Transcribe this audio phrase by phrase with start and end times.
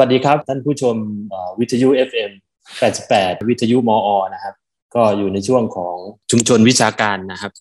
[0.00, 0.96] วัสดีครับ ท่านผู้ชม
[1.60, 2.30] วิทยุ FM
[2.90, 4.54] 88 วิทยุมออนะครับ
[4.94, 5.96] ก็อยู่ในช่วงของ
[6.30, 7.52] ชุมชนวิชาการนะครับ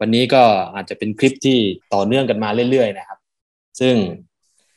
[0.00, 0.42] วันนี้ก็
[0.74, 1.58] อาจจะเป็นคลิปที่
[1.94, 3.18] ต่อเนื่องกันมาเรื่อยๆนะครับ
[3.80, 3.94] ซึ่ง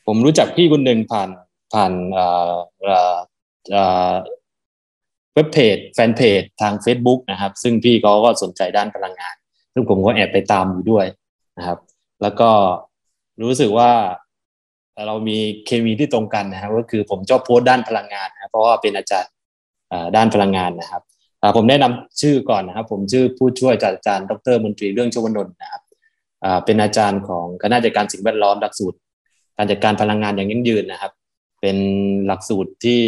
[0.06, 1.30] ผมรู้จักพี่คนหนึ่งผ่าน
[1.72, 1.92] ผ่าน
[5.34, 9.34] เว็บเพจแฟนเพจทาง Facebook นะครับ ซึ่งพี่เขาก็สนใจด้านพลังงาน
[9.72, 11.06] ซึ่งผมก็แอบไปตามอยู่ด้วย
[11.58, 11.78] นะครับ
[12.22, 12.50] แล้วก็
[13.42, 13.90] รู้สึกว่า
[15.06, 19.32] เรามีเคมีที่ตรงกันนะครับก็คือผมชอบโพสต์ด้านพลังงานนะเพราะว่าเป็นอาจารย์
[20.16, 21.02] ด้านพลังงานนะครับ
[21.56, 25.82] ผมแนะนำชื่อก่อนนะครับ ผมชื่อผู้ช่วยอาจารย์ดรมนตรีเรื่องชวนนท์นะครับ
[26.64, 28.98] เป็นอาจารย์ของคณะจัดการสิ่งแวดล้อมหลักสูตร
[29.56, 31.12] การจัดการพลังงานอย่างยั่งยืนนะครับ
[31.60, 31.76] เป็น
[32.26, 33.00] หลักสูตรที่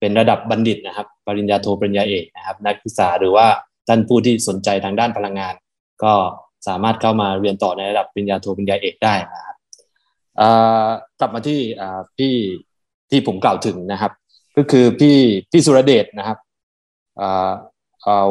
[0.00, 3.46] เป็นระดับบัณฑิตนะครับ ปริญญาโทปริญญาเอกนะครับ นักศึกษาหรือว่า
[3.88, 5.54] ท่านผู้ที่สนใจทางด้านพลังงาน
[6.02, 6.12] ก็
[6.66, 9.47] สามารถเข้ามาเรียนต่อในระดับปริญญาโทปริญญาเอกได้นะครับ
[11.20, 11.60] กลับมาที่
[12.18, 12.34] พี่
[13.10, 14.12] ที่ผมกล่าวถึงนะครับ
[14.56, 15.16] ก็คือพี่
[15.52, 16.38] พี่สุรเดชนะครับ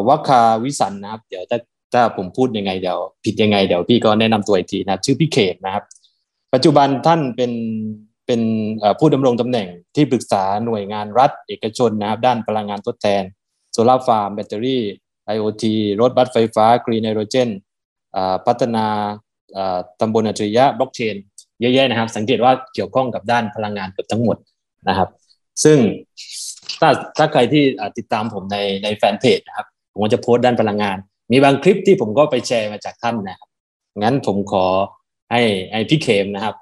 [0.08, 1.59] วัคคาวิสันนะครับ เดี๋ยวถ้า
[1.94, 5.83] ถ้าผมพูดยังไงเดี๋ยวผิดยังไงเดี๋ยวพี่ก็แนะนำตัวอีกทีนะชื่อพี่เขตนะครับ
[6.53, 7.52] ปัจจุบันท่านเป็น
[8.28, 8.41] เป็น
[9.00, 13.23] ผู้ดำรงตำแหน่งที่ปรึกษาหน่วยงานรัฐเอกชนนะครับ ด้านพลังงานทดแทน
[13.72, 14.83] โซลาร์ฟาร์มแบตเตอรี่
[15.35, 15.63] IoT
[16.02, 17.50] รถบัสไฟฟ้า green hydrogen
[18.47, 18.85] พัฒนา
[20.00, 21.16] ตำบลอัจฉริยะบล็อกเชน
[21.61, 24.38] เยอะๆนะครับ สังเกตว่าเกี่ยวข้องกับด้านพลังงานเกือบทั้งหมด
[24.89, 25.09] นะครับ
[25.63, 25.77] ซึ่ง
[26.80, 27.63] ถ้าถ้าใครที่
[27.97, 30.97] ติดตามผมในในแฟนเพจนะครับ ผมจะโพสต์ด้านพลังงาน
[31.31, 33.50] มีบางคลิปที่ผมก็ไปแชร์มาจากท่านนะครับ
[34.03, 34.66] งั้นผมขอ
[35.31, 35.41] ให้
[35.72, 36.55] ให้พี่เคมนะครับ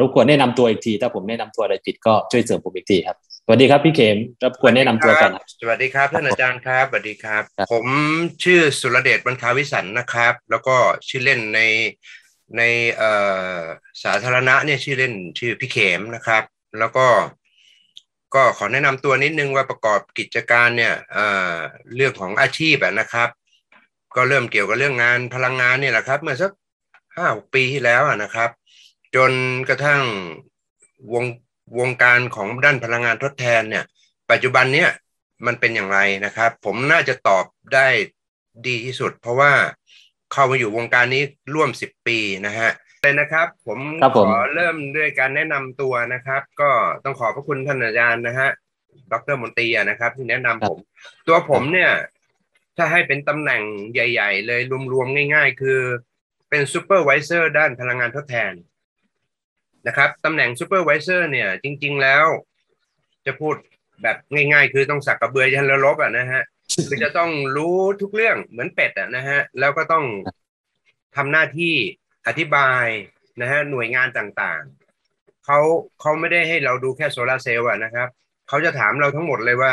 [0.00, 7.42] รบกวนแนะนำตัวอีกที ถ้าผมแนะนำตัวอะไรผิดก็ช่วยเสริมผมอีกทีครับสวัสดีครับพี่เคมรบกวนแนะนำตัวก่อนสวัสดีครับท่านอาจารย์ครับสวัสดีครับ
[7.72, 7.86] ผม
[8.44, 10.76] ชื่อสุรเดชบรรคาวิสันนะครับ แล้วก็
[11.08, 11.60] ชื่อเล่นใน
[12.56, 12.62] ใน
[14.02, 16.42] สาธารณะเนี่ยชื่อเล่นชื่อพี่เขมนะครับ
[16.78, 17.06] แล้วก็
[18.34, 20.94] ก็ขอแนะนำตัวนิดนึงว่าประกอบกิจการเนี่ย
[21.96, 23.28] เรื่องของอาชีพนะครับ
[24.16, 26.52] ก็เริ่มเกี่ยวกับเรื่องงานพลังงานเนี่ยแหละครับ เมื่อสัก
[27.16, 28.50] ห้าปีที่แล้วนะครับ
[29.14, 29.32] จน
[29.68, 30.02] กระทั่ง
[31.12, 31.24] วง
[31.78, 33.84] วงการของด้านพลังงานทดแทนเนี่ย
[34.30, 34.90] ปัจจุบันเนี่ย
[35.46, 37.88] มันเป็นอย่างไรนะครับ ผมน่าจะตอบได้
[38.66, 39.52] ดีที่สุด เพราะว่า
[40.32, 41.22] เข้ามาอยู่วงการนี้
[41.54, 42.70] ร่วมสิบปีนะฮะ
[43.02, 43.78] เลยนะครับ ผม
[44.16, 46.70] ขอเริ่มด้วยการแนะนำตัวนะครับ ก็
[47.04, 48.48] ต้องขอบพระคุณท่านอาจารย์นะฮะ
[49.12, 50.78] ดรมนตรีนะครับ ที่แนะนำผม
[51.28, 51.90] ตัวผมเนี่ย
[52.76, 54.60] ถ้าให้เป็นตำแหน่งใหญ่ ๆ เลย
[54.92, 55.80] รวมๆง่าย ๆ คือ
[56.50, 58.52] เป็น supervisor ด้านพลังงานทดแทน
[59.86, 62.24] นะครับตำแหน่ง supervisor เนี่ย จริง ๆ แล้ว
[63.26, 63.54] จะพูด
[64.02, 66.42] แบบง่าย ๆ คือต้องสากกะเบือยันเรือรบอะนะฮะ
[66.88, 70.04] คือจะต้องรู้ทุกเรื่องเหมือนเป็ดอะนะฮะ แล้วก็ต้อง
[71.16, 71.74] ทำหน้าที่
[72.26, 72.86] อธิบาย
[73.40, 75.58] นะฮะหน่วยงานต่างๆเขา
[76.00, 78.08] เขาไม่ได้ให้เราดูแค่โซลาร์เซลล์นะครับ
[78.48, 79.72] เขาจะถามเราทั้งหมดเลยว่า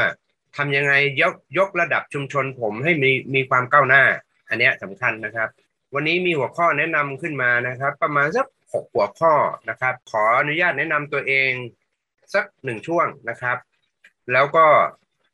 [0.58, 4.04] ทำยังไงยกยกระดับชุมชนผมให้มีมีความก้าวหน้า
[4.50, 5.50] อันนี้สำคัญนะครับ
[5.94, 9.34] วันนี้มีหัวข้อแนะนำขึ้นมานะครับ ประมาณสักหกหัวข้อ
[9.70, 11.52] นะครับ ขออนุญาตแนะนำตัวเอง
[12.34, 13.58] สักหนึ่งช่วงนะครับ
[14.34, 14.66] แล้วก็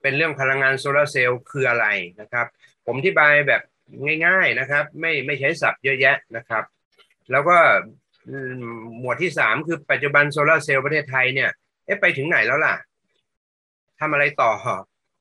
[0.04, 1.86] เป็นเรื่องพลังงานโซลาเซลล์คืออะไร
[2.22, 2.46] นะครับ
[2.86, 3.62] ผมอธิบายแบบ
[4.26, 6.64] ง่ายๆนะครับไม่ไม่ใช้ศัพท์เยอะแยะนะครับ
[7.32, 7.58] แล้วก็
[9.00, 11.50] หมวดที่สามคือปัจจุบันโซลาเซลล์ประเทศไทยเนี่ย
[11.86, 12.76] เอ๊ะไปถึงไหนแล้วล่ะ
[14.00, 14.52] ทำอะไรต่อ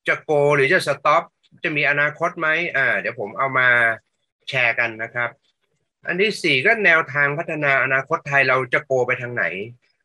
[0.07, 1.23] จะโกหรือจะสต็อป
[1.63, 3.67] จะมีอนาคตไหมอ่าเดี๋ยวผมเอามา
[4.49, 5.29] แชร์กันนะครับ
[6.07, 9.45] อันที่สี่ก็แนวทางพัฒนาอนาคตไทยเราจะโกไปทางไหน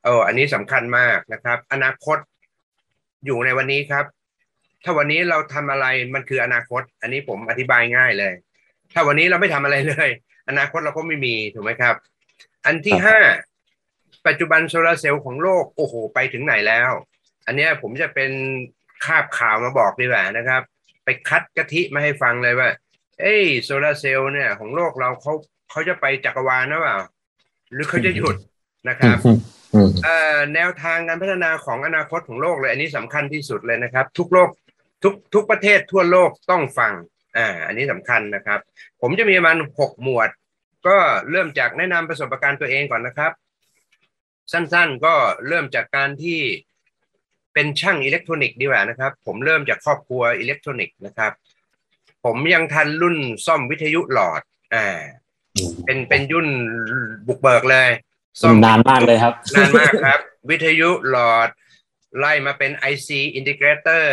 [0.04, 2.18] เอออันนี้สำคัญมากนะครับ อนาคต
[3.24, 4.04] อยู่ในวันนี้ครับ
[4.84, 8.34] ถ้าวันนี้เราทำอะไรมันคืออนาคต อันนี้ผมอธิบายง่ายเลย
[8.92, 10.08] ถ้าวันนี้เราไม่ทำอะไรเลย
[10.48, 11.94] อนาคตเราก็ไม่มีถูกไหมครับ
[12.66, 13.18] อันที่ห้า
[14.26, 16.90] ปัจจุบันโซลาเซลล์ของโลกโอ้โหไปถึงไหนแล้ว
[17.46, 18.30] อันนี้ผมจะเป็น
[19.04, 20.62] คาบข่าวมาบอกดีกว่านะครับ
[21.04, 22.70] ไปคัดกะทิมาให้ฟังเลยว่า
[23.20, 25.34] เอ้โซลาเซลล์เนี่ยของโลกเราเขา
[25.70, 26.98] เขาจะไปจักรวาลนะเปล่า
[27.72, 28.36] หรือเขาจะหยุด
[28.88, 29.16] นะครับ
[30.54, 34.48] แนวทางการพัฒนาของอนาคตของโลกเลย อันนี้สำคัญที่สุดเลยนะครับ ทุกโลก
[35.02, 36.92] ทุกทุกประเทศทั่วโลกต้องฟัง
[37.36, 38.60] อ่าอันนี้สำคัญนะครับ
[39.00, 40.28] ผมจะมีประมาณหกหมวด
[40.86, 40.96] ก็
[41.30, 43.32] เริ่มจากแนะนำประสบการณ์ตัวเองก่อนนะครับ
[44.52, 45.14] สั้นๆก็
[45.48, 46.40] เริ่มจากการที่
[47.54, 51.32] เป็นช่างอิเล็กทรอนิกส์ดีกว่านะครับ ผมเริ่มจากครอบครัวอิเล็กทรอนิกส์นะครับ
[52.24, 53.16] ผมยังทันรุ่น
[53.46, 54.42] ซ่อมวิทยุหลอด
[54.74, 54.86] อ่า
[55.84, 56.48] เป็นเป็นยุ่น
[57.26, 57.88] บุกเบิกเลย
[58.40, 61.48] ซ่อมนานมากเลยครับนานมากครับ วิทยุหลอด
[62.18, 63.08] ไล่มาเป็น IC
[63.38, 64.04] Integrator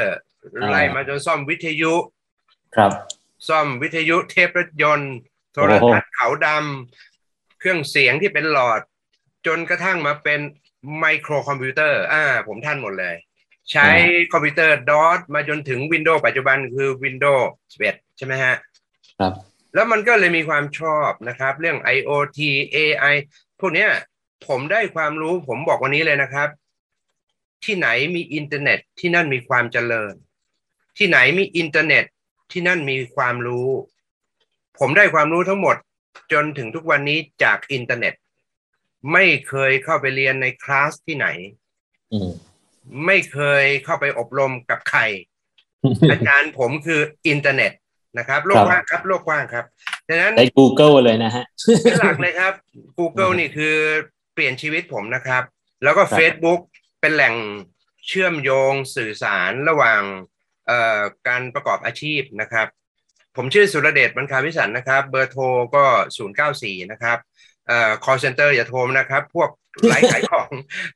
[0.70, 1.94] ไล่มาจนซ่อมวิทยุ
[2.76, 2.92] ครับ
[3.48, 5.14] ซ่อมวิทยุเทปรถยนต์
[5.54, 8.82] โทรทัศน์ขาวดำเครื่องเสียงที่เป็นหลอด
[9.48, 10.40] จนกระทั่งมาเป็น
[11.00, 13.16] ไมโครคอมพิวเตอร์ อ่า ผมผ่านหมดเลย
[13.72, 13.88] ใช้
[14.34, 17.44] คอมพิวเตอร์ DOS มาจนถึง Windows ปัจจุบันคือ Windows
[17.82, 18.56] 11 ใช่ไหมฮะ
[19.20, 19.34] ครับ
[19.74, 22.40] แล้วมันก็เลยมีความชอบนะครับ เรื่อง IoT
[22.76, 23.16] AI
[23.60, 23.90] พวกเนี้ย
[24.48, 26.50] ผมได้ความรู้ผมบอกวันนี้เลยนะครับ
[27.66, 30.14] ที่ไหนมีอินเทอร์เน็ตที่นั่นมีความเจริญ
[30.98, 32.06] ที่ไหนมีอินเทอร์เน็ต
[32.52, 33.70] ที่นั่นมีความรู้
[34.80, 35.76] ผมได้ความรู้ทั้งหมด
[36.32, 38.14] จนถึงทุกวันนี้จากอินเทอร์เน็ต
[39.14, 41.28] ไม่เคยเข้าไปเรียนในคลาสที่ไหน
[42.14, 42.32] อืม
[43.06, 45.02] ไม่เคยเข้าไปอบรมกับใคร
[46.12, 47.72] อาจารย์ผมคืออินเทอร์เน็ต
[48.18, 49.66] นะครับ โลกกว้างครับ โลกกว้างครับ
[50.10, 51.46] ดังนั้นได้ Google เลยนะฮะ
[51.84, 52.54] เป็นหลักเลยครับ
[52.98, 53.76] Google นี่คือ
[54.34, 55.44] เปลี่ยนชีวิตผมนะครับ
[55.84, 56.60] แล้วก็ครับ Facebook
[57.02, 57.36] เป็นแหล่ง
[58.08, 60.35] เชื่อมโยงสื่อสารระหว่างเอ่อ
[61.28, 62.68] การประกอบอาชีพนะครับ
[63.36, 65.44] ผมชื่อสุรเดชบรรคาวิสันนะครับ เบอร์โทร
[65.76, 65.86] ก็
[66.38, 67.18] 094 นะครับ
[67.68, 69.50] เอ่อ call center อย่าโทรมานะครับ พวก
[69.90, 70.50] ไลฟ์ขายของ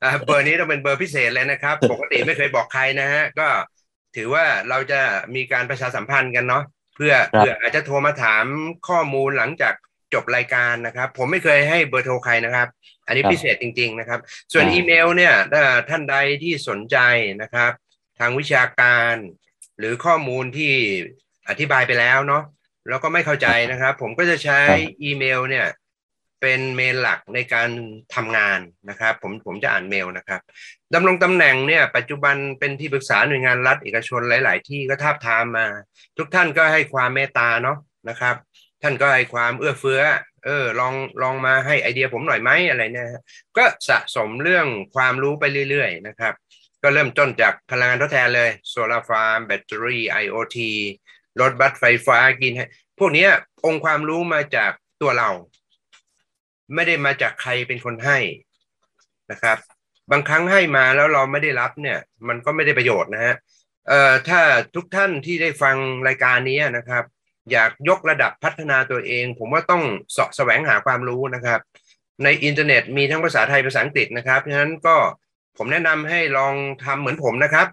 [0.04, 3.48] อ่าเบอร์นี้ต้องเป็นเบอร์พิเศษเลยนะครับ ปกติไม่เคยบอกใครนะฮะก็
[4.16, 5.02] ถือว่าเราจะ
[5.36, 6.64] มีการประชาสัมพันธ์กันเนาะ
[6.96, 8.46] เพื่อครับเพื่ออาจจะโทรมาถาม
[8.88, 9.74] ข้อมูลหลังจาก
[10.14, 12.68] จบรายการนะครับ ผมไม่เคยให้เบอร์โทรใครนะครับ
[13.08, 14.20] อันนี้ครับพิเศษจริง ๆนะครับ
[14.54, 16.98] ส่วนอ่าอีเมลเนี่ยถ้าท่านใดที่สนใจ
[17.42, 17.72] นะครับ
[18.20, 19.16] ทางวิชาการ
[19.80, 20.74] หรือข้อมูลที่
[21.50, 22.44] อธิบายไปแล้วเนาะ
[22.90, 25.68] แล้วก็ไม่เข้าใจนะครับ ผมก็จะใช้ครับอีเมลเนี่ย
[26.42, 27.70] เป็นเมนหลักในการ
[28.16, 28.60] ทำงาน
[28.90, 30.42] นะครับ ผมผมจะอ่านเมลนะครับ
[30.94, 35.66] ดำรงตำแหน่งเนี่ยปัจจุบันเป็นที่ปรึกษาหน่วยงานรัฐเอกชนหลาย ๆ ที่ก็ทาบทามมา
[36.18, 37.78] ทุกท่านก็ให้ความเมตตาเนาะ
[38.10, 38.36] นะครับ
[38.82, 40.02] ท่านก็ให้ความเอื้อเฟื้อ
[40.46, 43.24] เออลองลองมาให้ไอเดียผมหน่อยไหมอะไรเนี่ยฮะ
[43.58, 46.34] ก็สะสมเรื่องความรู้ไปเรื่อย ๆ นะครับ
[46.84, 50.58] ก็เริ่มต้นจากพลังงานทดแทนเลยโซลาร์ฟาร์มแบตเตอรี่ IoT
[51.42, 52.66] รถบัสไฟฟ้ากินให้
[53.00, 53.28] พวกนี้
[53.66, 54.72] องค์ความรู้มาจาก
[55.02, 55.30] ตัวเรา
[56.74, 58.18] ไม่ได้มาจากใครเป็นคนให้
[59.32, 59.58] นะครับ
[60.12, 63.36] บางครั้งให้มาแล้วเราไม่ได้รับเนี่ย มันก็ไม่ได้ประโยชน์นะฮะ
[63.88, 64.40] เอ่อถ้า
[64.76, 65.76] ทุกท่านที่ได้ฟัง
[66.08, 67.04] รายการนี้นะครับ
[67.52, 71.60] อยากยกระดับพัฒนาตัวเอง ผมว่าต้องเสาะแสวงหาความรู้นะครับ
[72.24, 74.96] ในอินเทอร์เน็ตมีทั้งภาษาไทยภาษาอังกฤษนะครับเพราะฉะนั้นก็
[75.58, 77.68] ผมแนะนำให้ลองทำเหมือนผมนะครับ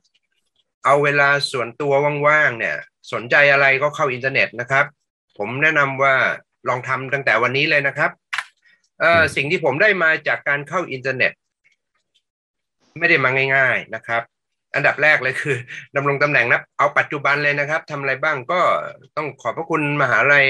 [0.85, 1.93] เอาเวลาส่วนตัว
[2.27, 2.77] ว่างๆเนี่ย
[3.13, 4.85] สนใจอะไรก็เข้าอินเทอร์เน็ตนะครับ
[5.39, 6.15] ผมแนะนำว่า
[6.69, 8.11] ลองทำตั้งแต่วันนี้เลยนะครับ
[9.01, 11.33] เอ่อสิ่งที่ผมได้มาจากการเข้าอินเทอร์เน็ต
[12.99, 14.23] ไม่ได้มาง่าย ๆนะครับ
[14.75, 15.57] อันดับแรกเลยคือ
[15.97, 18.61] ดำรงตำแหน่งนะเอาปัจจุบันเลยนะครับทำอะไรบ้างก็
[19.17, 20.47] ต้องขอบพระคุณมหาลัย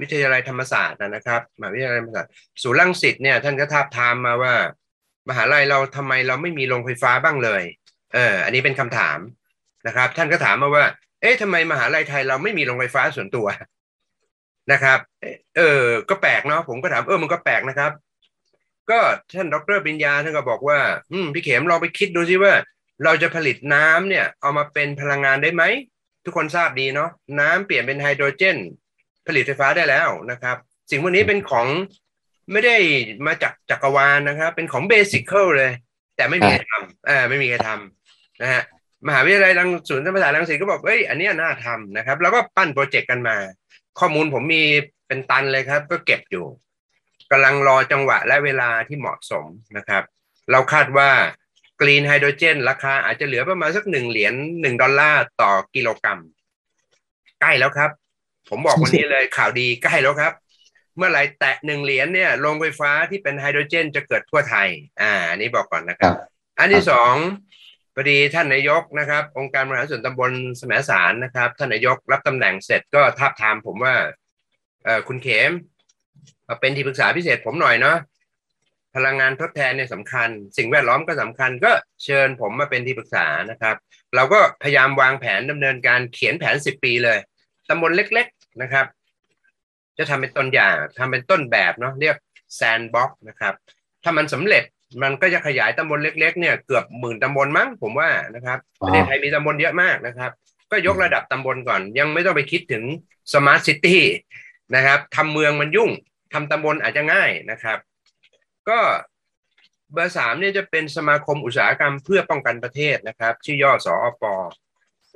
[0.00, 2.32] วิทยาลัยธรรมศาสตร์นะครับมหาวิทยาลัยธรรมศาสตร์
[2.62, 4.54] ศูนย์รังสิตเนี่ย ท่านก็ทาบทามมาว่า
[5.28, 7.62] มหาลัยเราทำไมเราไม่มีโรงไฟฟ้าบ้างเลย
[8.14, 9.18] เออ อันนี้เป็นคำถาม
[9.86, 10.84] นะครับ ท่านก็ถามมาว่า
[11.20, 13.46] เอ๊ะทำไมมหาลัยไทยเราไม่มีโรงไฟฟ้าส่วนตัว
[14.72, 14.98] นะครับ
[15.56, 17.92] เออ ก็แปลกเนาะ ผมก็ถาม เออ มันก็แปลกนะครับ
[18.90, 18.98] ก็
[19.36, 20.78] ท่านดรปิญญาท่านก็บอกว่า
[21.12, 22.54] อืม พี่เข็มลองไปคิดดูซิว่า
[23.04, 25.62] เราจะผลิตน้ำเนี่ย เอามาเป็นพลังงานได้ไหม
[26.24, 27.10] ทุกคนทราบดีเนาะ
[27.40, 28.58] น้ำเปลี่ยนเป็นไฮโดรเจน
[29.26, 30.56] ผลิตไฟฟ้าได้แล้วนะครับ
[30.90, 31.66] สิ่งพวกนี้เป็นของ
[32.52, 32.76] ไม่ได้
[33.26, 35.72] มาจากจักรวาลนะครับ เป็นของเบสิคเลย
[36.16, 38.62] แต่ไม่มีใครทำอ่าไม่มีใครทำนะฮะ
[39.06, 43.36] มหาวิทยาลัยรังศูนย์ธรรมศาสตร์รังสิตก็บอกเอ้ยอันเนี้ยน่าทำนะครับ แล้วก็ปั้นโปรเจกต์กันมา
[43.98, 44.62] ข้อมูลผมมี
[45.06, 46.46] เป็นตันเลยครับ ก็เก็บอยู่
[47.30, 49.44] กำลังรอจังหวะและเวลาที่เหมาะสม
[49.76, 50.02] นะครับ
[50.50, 51.10] เราคาดว่า
[51.80, 56.20] กรีนไฮโดรเจน ราคาอาจจะเหลือประมาณสักหนึ่งเหรียญหนึ่งดอลลาร์ต่อกิโลกรัม
[57.40, 57.90] ใกล้แล้วครับ
[58.50, 60.32] ผมบอกวันนี้เลยข่าวดีใกล้แล้วครับ
[60.96, 64.68] เมื่อไหร่แตะหนึ่งเหรียญเนี่ยโรงไฟฟ้าที่เป็นไฮโดรเจนจะเกิดทั่วไทย
[65.00, 66.14] อ่าอันนี้บอกก่อนนะครับ
[66.58, 67.14] อันที่สอง
[67.94, 73.94] พอดีท่านนายกนะครับ องค์การบริหารส่วนตำบลสมสารนะครับ ท่านนายกรับตำแหน่งเสร็จก็ทับทามผมว่า
[74.84, 75.52] เออคุณเขม
[76.48, 77.96] มาเป็นที่ปรึกษาพิเศษผมหน่อยเนาะ
[78.94, 81.72] พลังงานทดแทนเนี่ยสำคัญ สิ่งแวดล้อมก็สำคัญ ก็
[82.04, 83.76] เชิญผมมาเป็นที่ปรึกษานะครับ
[84.14, 87.18] เราก็พยายามวางแผนดำเนินการเขียนแผนสิบปีเลย
[87.68, 88.86] ตำบลเล็ก ๆ นะครับ
[89.98, 92.16] จะทำเป็นต้นอย่างทำเป็นต้นแบบเนาะเรียก
[92.56, 93.54] แซนบ็อกนะครับ
[94.02, 94.64] ถ้ามันสำเร็จ
[95.02, 100.30] มันก็จะขยายตำบลเล็กๆเนี่ยเกือบหมื่นตำบลมั้งผมว่านะครับประเทศไทยมีตำบลเยอะมากนะครับ
[100.70, 102.84] ก็ยกระดับตำบลก่อน ยังไม่ต้องไปคิดถึง
[103.34, 104.02] สมาร์ทซิตี้
[104.74, 105.90] นะครับทำเมืองมันยุ่ง
[106.32, 107.78] ทำตำบลอาจจะง่ายนะครับ
[108.68, 108.78] ก็
[109.92, 114.24] เบอร์สามเนี่ยจะเป็นสมาคมอุตสาหกรรมเพื่อป้องกันประเทศนะครับ ชื่อย่อสอปพ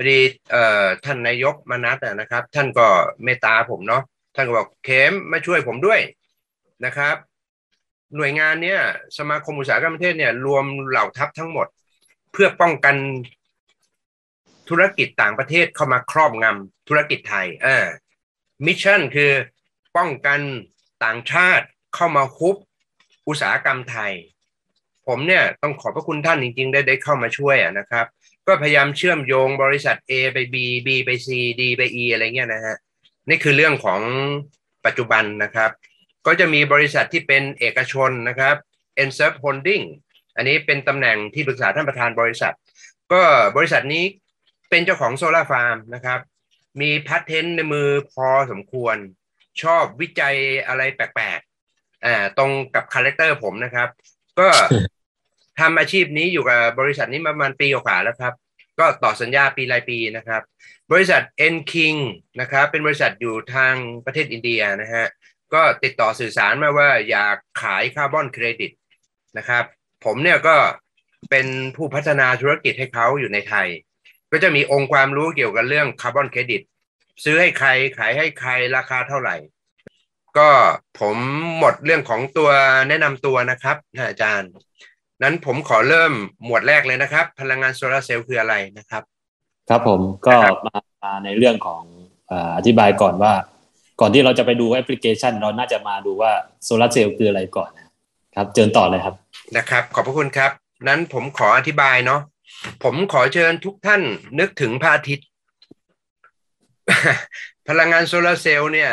[0.01, 0.19] อดี
[0.51, 2.87] เอ่อท่านนายกมนัสนะครับ ท่านก็
[3.25, 4.03] เมตตาผมเนาะ
[4.39, 6.01] ท่านก็บอกเข้มมาช่วยผมด้วย
[6.85, 7.17] นะครับ
[8.17, 8.81] หน่วยงานเนี่ย
[9.19, 11.67] สมาคมอุตสาหกรรมประเทศเนี่ยรวมเหล่าทัพทั้งหมด
[12.33, 12.97] เพื่อป้องกัน
[14.69, 17.87] ธุรกิจต่างประเทศเข้ามาครอบงำธุรกิจไทยเอ่า
[18.67, 19.33] มิชชั่นคือ
[19.97, 20.41] ป้องกัน
[21.05, 22.57] ต่างชาติเข้ามาคุบ
[23.29, 24.13] อุตสาหกรรมไทย
[25.07, 28.07] ผผมเนี่ยต้องขอบพระคุณท่านจริง ๆ ได้ได้เข้ามาช่วยนะครับ
[28.47, 31.29] ก็พยายามเชื่อมโยงบริษัท A ไป B B ไป C
[31.61, 32.77] D ไป E อะไรเงี้ยนะฮะ
[33.29, 34.01] นี่คือเรื่องของ
[34.87, 35.71] ปัจจุบันนะครับ
[36.27, 38.57] ก็จะมีบริษัทที่เป็นเอกชนนะครับ
[39.03, 39.85] e n s e r v Holding
[40.37, 42.55] อันนี้เป็นตำแหน่งที่ปรึกษาท่านประธานบริษัท
[43.13, 43.23] ก็
[43.57, 44.05] บริษัทนี้
[44.71, 46.21] เป็นเจ้าของโซลาร์ฟาร์มนะครับ
[46.81, 48.97] มี patent ในมือพอสมควร
[49.63, 53.89] ชอบวิจัยอะไรแปลกๆอ่าตรงกับ character ผมนะครับ
[54.39, 54.49] ก็
[55.61, 58.35] ทำอาชีพนี้อยู่กับบริษัทนี้มาประมาณปีกว่าแล้วครับ
[58.79, 60.43] ก็ต่อสัญญาปีรายปีนะครับ
[60.93, 61.23] บริษัท
[61.55, 61.99] N King
[62.41, 65.07] นะครับเป็นบริษัทอยู่ทางประเทศอินเดียนะฮะ
[65.55, 68.71] ก็ติดต่อสื่อสารมาว่าอยากขายคาร์บอนเครดิต
[69.39, 69.65] นะครับ
[70.05, 70.57] ผมเนี่ยก็
[71.31, 73.69] เป็นผู้พัฒนาธุรกิจให้เขาอยู่ในไทย
[74.33, 76.63] ก็จะมีองค์ความรู้เกี่ยวกับเรื่องคาร์บอนเครดิต
[77.25, 77.69] ซื้อให้ใคร
[77.99, 79.37] ขายให้ใครราคาเท่าไหร่
[80.39, 80.51] ก็
[81.01, 81.17] ผม
[81.59, 82.51] หมดเรื่องของตัว
[82.89, 83.77] แนะนำตัวนะครับ
[84.09, 84.51] อาจารย์
[85.23, 86.13] นั้นผมขอเริ่ม
[86.45, 89.03] หมวดแรกเลยนะครับ พลังงานโซลาร์เซลล์คืออะไรนะครับ
[89.69, 91.83] ครับผมก็มามาในเรื่องของ
[92.57, 93.33] อธิบายก่อนว่า
[94.01, 96.33] ก่อนที่เราจะไปดูแอปพลิเคชัน เราน่าจะมาดูว่า
[96.65, 97.89] โซลาร์เซลล์คืออะไรก่อนนะ
[98.35, 99.15] ครับเชิญต่อเลยครับ
[99.57, 100.51] นะครับ ขอบพระคุณครับ
[100.89, 102.21] นั้นผมขออธิบายเนาะ
[102.85, 104.03] ผมขอเชิญทุกท่าน
[104.39, 105.27] นึกถึงพระอาทิตย์
[107.69, 108.91] พลังงานโซลาร์เซลล์เนี่ย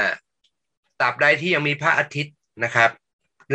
[1.02, 2.90] ตราบใดที่ยังมีพระอาทิตย์นะครับ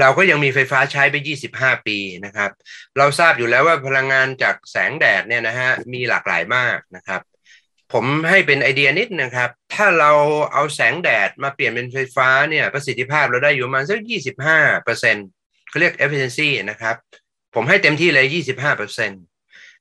[0.00, 1.16] เราก็ยังมีไฟฟ้าใช้ไป
[1.52, 2.50] 25 ปีนะครับ
[2.99, 7.20] เราทราบอยู่แล้วว่าพลังงานจากแสงแดดเนี่ยนะฮะมีหลากหลายมากนะครับ
[7.92, 10.12] ผมให้เป็นไอเดียนิดนะครับ ถ้าเรา
[10.52, 13.99] เอาแสงแดดมาเปลี่ยนเป็นไฟฟ้าเนี่ยประสิทธิภาพเราได้อยู่ประมาณสัก
[14.42, 15.26] 25เปอร์เซ็นต์
[15.68, 16.97] เขาเรียก efficiency นะครับ
[17.54, 19.23] ผมให้เต็มที่เลย 25เปอร์เซ็นต์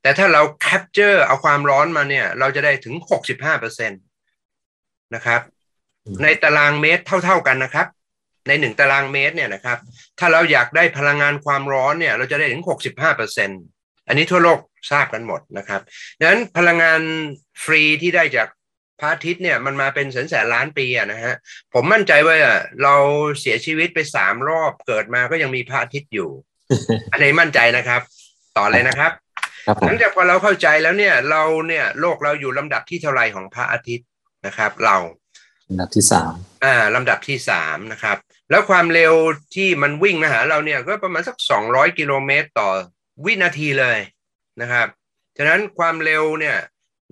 [0.01, 2.95] แต่ถ้าเรา capture เอาความร้อนมาเนี่ย เราจะได้ถึง
[3.27, 4.01] 65เปอร์เซ็นต์
[5.15, 5.41] นะครับ
[6.23, 7.87] ในตารางเมตรเท่า ๆกันนะครับ
[8.48, 9.77] ในหนึ่งตารางเมตรเนี่ยนะครับ
[10.19, 13.62] ถ้าเราอยากได้พลังงานความร้อนเนี่ยเราจะได้ถึง 65เปอร์เซ็นต์
[14.08, 14.60] อันนี้ทั่วโลก
[14.91, 15.81] ทราบกันหมดนะครับ
[16.19, 17.01] ดังนั้นพลังงาน
[17.63, 18.48] ฟรีที่ได้จาก
[19.00, 21.36] พระอาทิตย์เนี่ยมันมาเป็นแสนแสนล้านปีนะฮะ
[21.74, 22.36] ผมมั่นใจว่า
[22.84, 22.96] เรา
[23.39, 26.29] เสียชีวิตไปสามรอบเกิดมาก็ยังมีพระอาทิตย์อยู่
[27.12, 28.01] อันนี้มั่นใจนะครับ
[28.58, 29.12] ต่อเลยนะครับ
[29.86, 34.08] หลังจากพอเราเข้าใจแล้วเนี่ย เราเนี่ยโลกเราอยู่ลำดับที่เท่าไรของพระอาทิตย์
[34.46, 34.98] นะครับ เรา
[35.69, 36.34] ลำดับที่สาม
[36.65, 38.17] อ่าลำดับที่สามนะครับ
[38.49, 39.13] แล้วความเร็ว
[39.55, 42.69] ที่มันวิ่งมาหาเราเนี่ยก็ประมาณสักสองร้อยกิโลเมตรต่อ
[43.25, 43.99] วินาทีเลย
[44.61, 44.87] นะครับ
[45.37, 46.57] ฉะนั้นความเร็วเนี่ย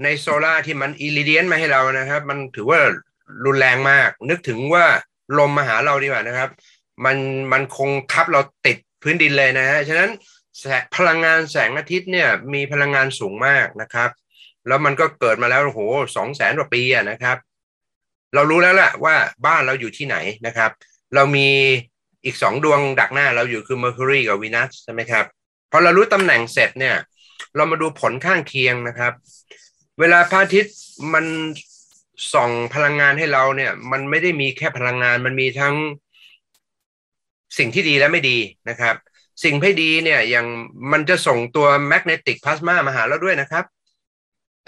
[0.04, 2.80] ในโซล่าที่มันอิริเดียนมาให้เรานะครับ มันถือว่า
[3.46, 4.86] รุนแรงมาก นึกถึงว่า
[5.40, 6.50] ลมมาหาเราดีกว่านะครับ
[7.06, 7.18] มัน
[7.52, 10.10] มันคงทับเราติดพื้นดินเลยนะฮะฉะนั้น
[10.96, 14.10] พลังงานแสงอาทิตย์เนี่ยมีพลังงานสูงมากนะครับ
[14.68, 15.80] แล้วมันก็เกิดมาแล้วโอ้โห
[16.16, 17.38] สองแสนกว่าปีนะครับ
[18.34, 19.16] เรารู้แล้วแหละว่า
[19.46, 20.16] บ้านเราอยู่ที่ไหน
[20.48, 20.72] นะครับ
[21.16, 21.48] เรามี
[22.26, 25.26] อีกสองดวงดักหน้าเราอยู่คือ Mercury กับ Venus ใช่ไหมครับ
[25.72, 26.96] พอเรารู้ตำแหน่งเสร็จเนี่ย
[27.56, 29.14] เรามาดูผลข้างเคียงนะครับ
[30.00, 30.76] เวลาพระอาทิตย์
[31.14, 31.26] มัน
[32.34, 35.76] ส่องพลังงานให้เราเนี่ย มันไม่ได้มีแค่พลังงานมันมีทั้ง
[37.58, 38.38] สิ่งที่ดีและไม่ดี
[38.70, 38.96] นะครับ
[39.44, 40.48] สิ่งไม่ดีเนี่ยอย่าง
[40.92, 43.66] มันจะส่งตัวแมกเนติกพลาสมามาหาเราด้วยนะครับ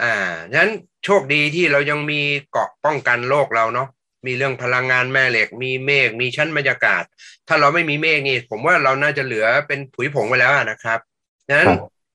[0.01, 0.13] อ่า
[0.51, 0.71] ฉะนั้น
[1.05, 3.87] โชคดีที่เรายังมีเกาะป้องกันโลกเราเนาะ
[4.25, 7.03] มีเรื่องพลังงานแม่เหล็ก มีเมฆมีชั้นบรรยากาศ
[7.47, 10.99] ถ้าเราไม่มีเมฆนี่ ผมว่าเราน่าจะเหลือเป็นผุยผงไปแล้วนะครับ
[11.47, 11.69] ฉะนั้น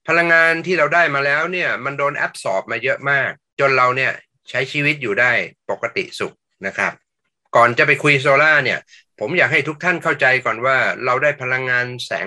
[0.08, 3.30] พลังงานที่เราได้มาแล้วเนี่ย มันโดนแอบสอบมาเยอะมาก
[3.60, 4.12] จนเราเนี่ย
[4.50, 5.32] ใช้ชีวิตอยู่ได้
[5.70, 6.34] ปกติสุข
[6.66, 6.92] นะครับ
[7.56, 8.78] ก่อนจะไปคุยโซล่าเนี่ย
[9.20, 12.26] ผมอยากให้ทุกท่านเข้าใจก่อนว่าเราได้พลังงานแสง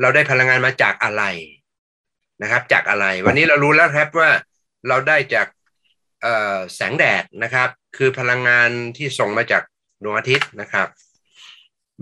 [0.00, 1.22] เราได้พลังงานมาจากอะไร
[2.42, 4.30] นะครับ จากอะไร วันนี้เรารู้แล้วครับว่า
[4.88, 5.46] เราได้จาก
[6.74, 9.62] แสงแดดนะครับ คือพลังงานที่ส่งมาจาก
[10.04, 10.88] ดวงอาทิตย์นะครับ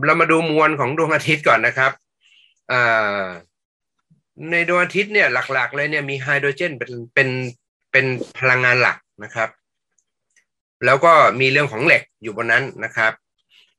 [0.04, 1.92] เรามาดูมวลของดวงอาทิตย์ก่อนนะครับ
[4.50, 7.28] ในดวงอาทิตย์เนี่ยหลักๆ เลยเนี่ยมีไฮโดรเจนเป็นเป็น
[7.92, 8.06] เป็น
[8.38, 9.48] พลังงานหลักนะครับ
[10.84, 13.12] แล้วก็มีเรื่องของเหล็กอยู่บนนั้นนะครับ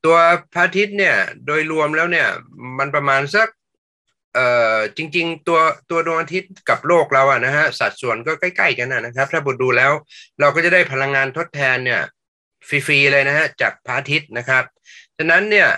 [0.06, 0.18] ตัว
[0.54, 1.16] พระอาทิตย์เนี่ย
[1.46, 2.28] โดยรวมแล้วเนี่ย
[2.80, 3.48] มันประมาณสัก
[4.34, 9.92] เอ่อจริง ๆ ตัวตัวดวงอาทิตย์กับโลกเราอะนะฮะสัดส่วนก็ใกล้ ๆ กันนะครับ ถ้าบดดูแล้ว
[10.40, 12.02] เราก็จะได้พลังงานทดแทนเนี่ย
[12.68, 14.64] ฟรีๆเลยนะฮะจากพระอาทิตย์นะครับ
[15.18, 15.70] ฉะนั้นเนี่ย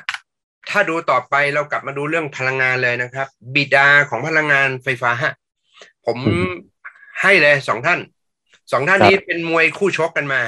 [0.69, 5.33] ถ้าดูต่อไปเรากลับมาดูเรื่องพลังงานเลยนะครับ บิดาของพลังงานไฟฟ้าฮะ
[6.05, 6.17] ผม
[7.21, 7.99] ให้เลยสองท่าน
[8.71, 10.41] สองท่านนี้เป็นมวยคู่ชกกันมา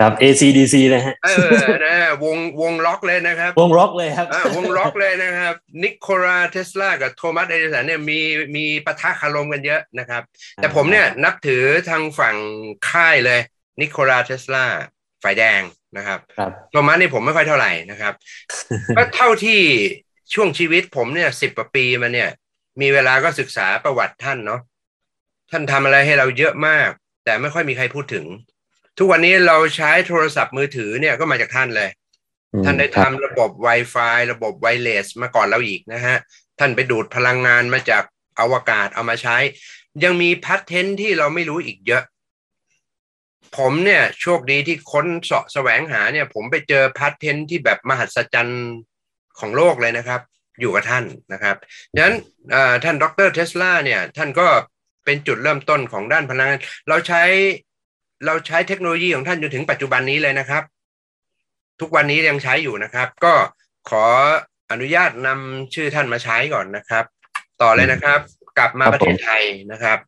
[0.00, 4.26] ครับ ACDC เลยฮะเออนะวงวงล็อกเลยนะครับ วงล็อกเลยครับ
[4.56, 8.20] วงล็อกเลยนะครับ นิโคลาเทสลากับโทมัสเอดิสันเนี่ยมี
[8.56, 10.22] มีปะทะคารมกันเยอะนะครับ
[10.56, 12.36] แต่ผมเนี่ยนับถือทางฝั่ง
[12.90, 13.40] ค่ายเลย
[13.80, 14.64] นิโคลาเทสลา
[15.22, 15.62] ฝ่ายแดง
[15.96, 16.18] นะครับ
[16.70, 18.14] โทมัสนี่ผมไม่ค่อยเท่าไหร่นะครับ
[18.96, 19.60] ก็เท่าที่
[20.34, 22.30] ช่วงชีวิตผมเนี่ยสิบกว่าปีมาเนี่ย
[22.80, 24.60] มีเวลาก็ศึกษาประวัติท่านเนาะ
[25.50, 26.90] ท่านทำอะไรให้เราเยอะมาก
[27.24, 28.24] แต่ไม่ค่อยมีใครพูดถึง
[28.98, 31.90] ทุกวันนี้เราใช้โทรศัพท์มือถือเนี่ยก็มาจากท่านเลย
[32.64, 36.16] ท่านได้ทำระบบ Wi-Fi ระบบไวเลสมาก่อนเราอีกนะฮะ
[36.58, 38.04] ท่านไปดูดพลังงานมาจาก
[38.40, 39.36] อวกาศเอามาใช้
[40.04, 42.02] ยังมีพัฒเทนที่เราไม่รู้อีกเยอะ
[43.56, 48.66] ผมเนี่ยโชคดีที่ค้นเสาะแสวงหาเนี่ย ผมไปเจอพัฒเทนที่แบบมหัศจรรย์
[49.38, 50.20] ของโลกเลยนะครับ
[50.60, 51.56] อยู่กับท่านนะครับ
[51.94, 52.16] ดังนั้น
[52.84, 54.46] ท่านดรเทสลาเนี่ย ท่านก็
[55.04, 57.22] เป็นจุดเริ่มต้นของด้านพลังงาน เราใช้
[58.26, 60.62] เราใช้เทคโนโลยีของท่านจนถึงปัจจุบันนี้เลยนะครับ
[61.80, 63.34] ทุกวันนี้ยังใช้อยู่นะครับ ก็
[63.90, 64.04] ขอ
[64.72, 67.04] อนุญาตนำชื่อท่านมาใช้ก่อนนะครับ
[67.62, 68.20] ต่อเลยนะครับ
[68.58, 69.98] กลับมาประเทศไทยนะครับ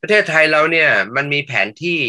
[0.00, 2.00] ประเทศไทยเราเนี่ยมันมีแผนที่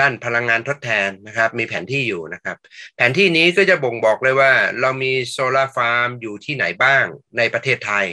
[0.00, 2.56] ด้านพลังงานทดแทนนะครับ มีแผนที่อยู่นะครับ
[2.96, 7.04] แผนที่นี้ก็จะบ่งบอกเลยว่า เรามีโซลาร์ฟาร์มอยู่ที่ไหนบ้าง
[7.38, 8.06] ในประเทศไทย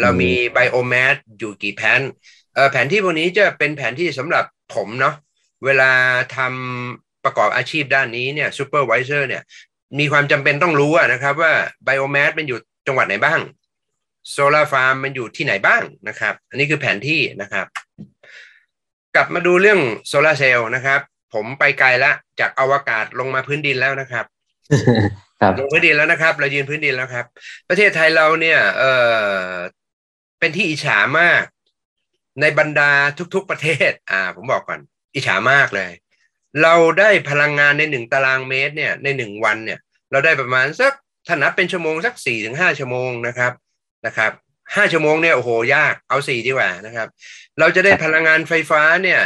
[0.00, 2.00] เรามี biomass อยู่กี่แผน
[2.72, 5.14] แผนที่พวกนี้จะเป็นแผนที่สำหรับผมเนาะ
[5.64, 5.90] เวลา
[6.36, 9.42] ทำประกอบอาชีพด้านนี้เนี่ย supervisor เนี่ย
[9.98, 11.52] มีความจำเป็นต้องรู้นะครับว่า
[11.84, 13.40] biomass มันอยู่จังหวัดไหนบ้าง
[14.30, 17.66] โซลาร์ฟาร์มมันอยู่ที่ไหนบ้างนะครับ อันนี้คือแผนที่นะครับ
[19.14, 21.00] กลับมาดูเรื่องโซลาเซลล์นะครับ
[21.34, 24.24] ผมไปไกลแล้วจากอวกาศลงมาพื้นดินแล้วนะครับ
[25.58, 27.26] ลงพื้นดินแล้วนะครับ เรายืนพื้นดินแล้วครับ
[27.68, 28.82] ประเทศไทยเราเนี่ย เอ
[29.48, 29.52] อ
[30.38, 31.42] เป็นที่อิจฉามาก
[32.40, 32.90] ในบรรดา
[33.34, 34.80] ทุก ๆประเทศ อ่า ผมบอกก่อน
[35.16, 35.90] อิจฉามากเลย
[36.62, 39.78] เราได้พลังงานในหนึ่งตารางเมตรเนี่ยในหนึ่งวันเนี่ย
[40.10, 40.92] เราได้ประมาณสัก
[41.26, 43.52] ถ้านับเป็นชั่วโมงสักสี่ถึงห้าชั่วโมงนะครับ
[44.06, 44.32] นะครับ
[44.76, 47.08] ห้าชั่วโมงเนี่ยโอ้โหยากเอาสี่ดีกว่านะครับ
[47.58, 49.20] เราจะได้พลังงานไฟฟ้าเนี่ย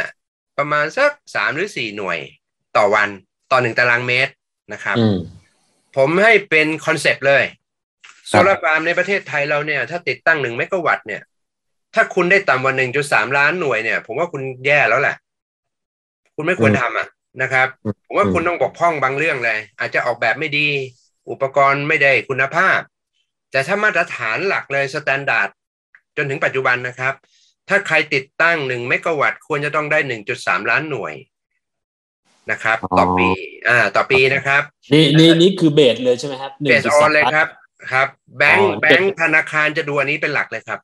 [0.57, 2.19] ประมาณสักสามหรือสี่หน่วย
[2.77, 3.09] ต่อวัน
[3.51, 4.33] ต่อหนึ่งตารางเมตร
[4.73, 4.97] นะครับ
[5.97, 7.43] ผมให้เป็น concept เลย
[8.27, 11.21] โซลาร์ฟาร์มในประเทศไทยเราเนี่ย ถ้าติดตั้งหนึ่งเมกะวัตต์เนี่ย
[11.95, 15.15] ถ้าคุณได้ต่ำกว่าหนึ่งจุดสามล้านหน่วยเนี่ย ผมว่าคุณแย่แล้วแหละ
[16.35, 17.07] คุณไม่ควรทำอะ
[17.41, 17.67] นะครับ
[18.07, 20.67] ผมว่าคุณต้องบกพร่องบางเรื่องเลย อาจจะออกแบบไม่ดี
[21.29, 22.79] อุปกรณ์ไม่ได้คุณภาพ
[23.51, 25.49] แต่ถ้ามาตรฐานหลักเลย standard
[26.17, 27.13] จนถึงปัจจุบันนะครับ
[27.69, 31.13] ถ้าใครติดตั้งหนึ่งเมกะวัตต์ควรจะต้องได้หนึ่งจุดสามล้านหน่วย
[32.51, 33.27] นะครับ ต่อปี
[33.69, 34.61] อ่า ต่อปีนะครับ
[34.93, 37.47] นี่นี่นี่คือ base เลยใช่ไหมครับ base on เลยครับ
[37.91, 40.79] ครับ แบงค์แบงค์ธนาคารจะดูอันนี้เป็นหลักเลยครับ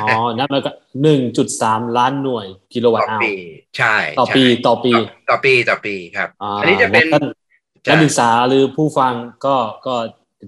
[0.00, 0.70] อ๋อนับแล้วก็
[1.02, 3.32] หนึ่งจุดสามล้านหน่วยกิโลวัตต์ต่อปี
[3.76, 4.92] ใช่ต่อปีต่อปี
[5.30, 6.28] ต่อปีต่อปีครับ
[6.60, 7.06] อันนี้จะเป็น
[7.88, 9.12] การศึกษาหรือผู้ฟัง
[9.46, 9.94] ก็ก็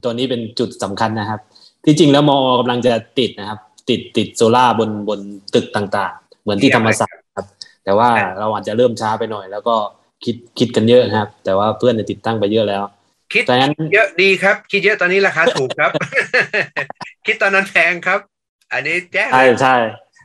[0.05, 1.40] ตัวนี้เป็นจุดสำคัญนะครับ
[1.85, 5.20] ที่จริงแล้วมอกำลังจะติดนะครับ ติดติดโซล่าบนบน
[5.55, 7.46] ตึกต่างๆ เหมือนที่ธรรมศาสตร์ครับ
[7.85, 9.77] แต่ว่าเราอาจจะเริ่มช้าไปหน่อย แล้วก็
[10.25, 12.83] คิดคิดกันเยอะครับ แต่ว่าเพื่อนติดตั้งไปเยอะแล้ว
[13.33, 13.44] คิด
[13.94, 15.90] เยอะดีครับ คิดเยอะตอนนี้ราคาถูกครับ
[17.27, 18.20] คิดตอนนั้นแพงครับ
[18.77, 19.77] อันนี้แจ้งใช่ใช่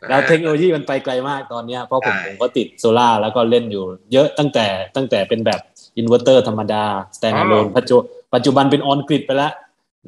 [0.10, 3.84] แล้วเทคโนโลยีมันไปไกลมากตอนนี้เพราะผมผมก็ติดโซล่าแล้วก็เล่นอยู่
[4.14, 5.60] เยอะตั้งแต่ตั้งแต่เป็นแบบ
[5.98, 6.84] อินเวอร์เตอร์ธรรมดา
[7.18, 7.98] stand alone ปัจจุ
[8.34, 9.54] ปัจจุบันเป็น on grid ไปแล้ว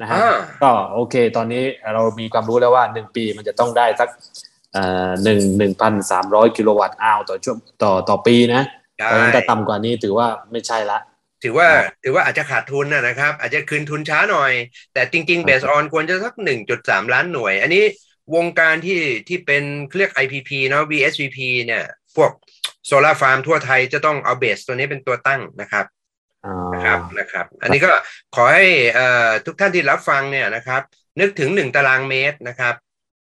[0.00, 0.18] นะฮะ
[0.62, 1.62] ก็โอเค ตอนนี้
[1.94, 4.08] เรามีความรู้แล้วว่าหนึ่งปีมันจะต้องได้สัก
[5.24, 8.62] หนึ่งหนึ่งพันสามร้อยกิโลวัตต์อาวต่อช่วงต่อต่อปีนะ
[8.94, 10.98] เพราะฉะนั้นแต่ต่ำกว่านี้ถือว่าไม่ใช่ละ
[11.42, 11.68] ถือว่า
[12.04, 14.52] ถือว่าอาจจะขาดทุนนะครับ อาจจะคืนทุนช้าหน่อย
[14.94, 17.84] แต่จริง ๆ based on ควรจะสักหนึ่งจุดสามล้านหน่วย อันนี้
[18.34, 19.62] วงการที่ที่เป็น
[19.98, 21.84] เรียก IPP เนาะ VSVP เนี่ย
[22.16, 22.30] พวก
[22.86, 25.86] โซลาร์ฟาร์มทั่วไทยจะต้องเอาเบสตัวนี้เป็นตัวตั้งนะครับ
[26.74, 27.90] นะครับนะครับ อันนี้ก็
[28.34, 28.66] ขอให้
[29.46, 30.82] ทุกท่านที่รับฟังเนี่ยนะครับ
[31.20, 32.74] นึกถึงหนึ่งตารางเมตรนะครับ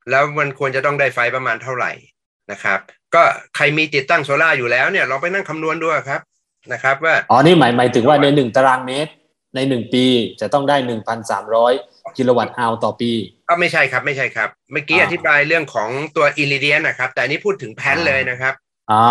[0.10, 1.92] แล้วมันควรจะต้องได้ไฟประมาณเท่าไหร่
[2.52, 2.80] นะครับ
[3.16, 3.24] ก็
[3.56, 6.22] ใครมีติดตั้งโซลาร์อยู่แล้วเนี่ยลองไปนั่งคำนวณดูครับ
[6.74, 9.12] นะครับว่าอ๋อนี่หมายหมายถึงว่าในหนึ่งตารางเมตร
[9.56, 10.06] ในหนึ่งปี
[10.42, 11.74] จะต้องได้หนึ่งพันสามร้อย
[12.18, 13.12] กิโลวัตต์อาวต่อปี
[13.54, 18.54] ก็ไม่ใช่ครับไม่ใช่ครับ เมื่อกี้อธิบายเรื่องของตัวอิริเดียนนะครับ แต่นี้พูดถึงแพนเลยนะครับ
[18.92, 19.02] อ๋อ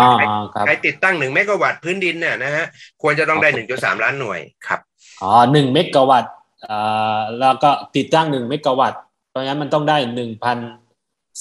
[0.65, 2.65] ใครติดตั้งหนึ่งเมกะวัตต์พื้นดินเนี่ยนะฮะ
[3.01, 4.79] ควรจะต้องได้หนึ่งจุดสามล้านหน่วยครับ
[5.21, 6.33] อ๋อหนึ่งเมกะวัตต์
[6.69, 10.57] อ่าแล้วก็ติดตั้งหนึ่งเมกะวัตต์เพราะงั้นมันต้องได้หนึ่งพัน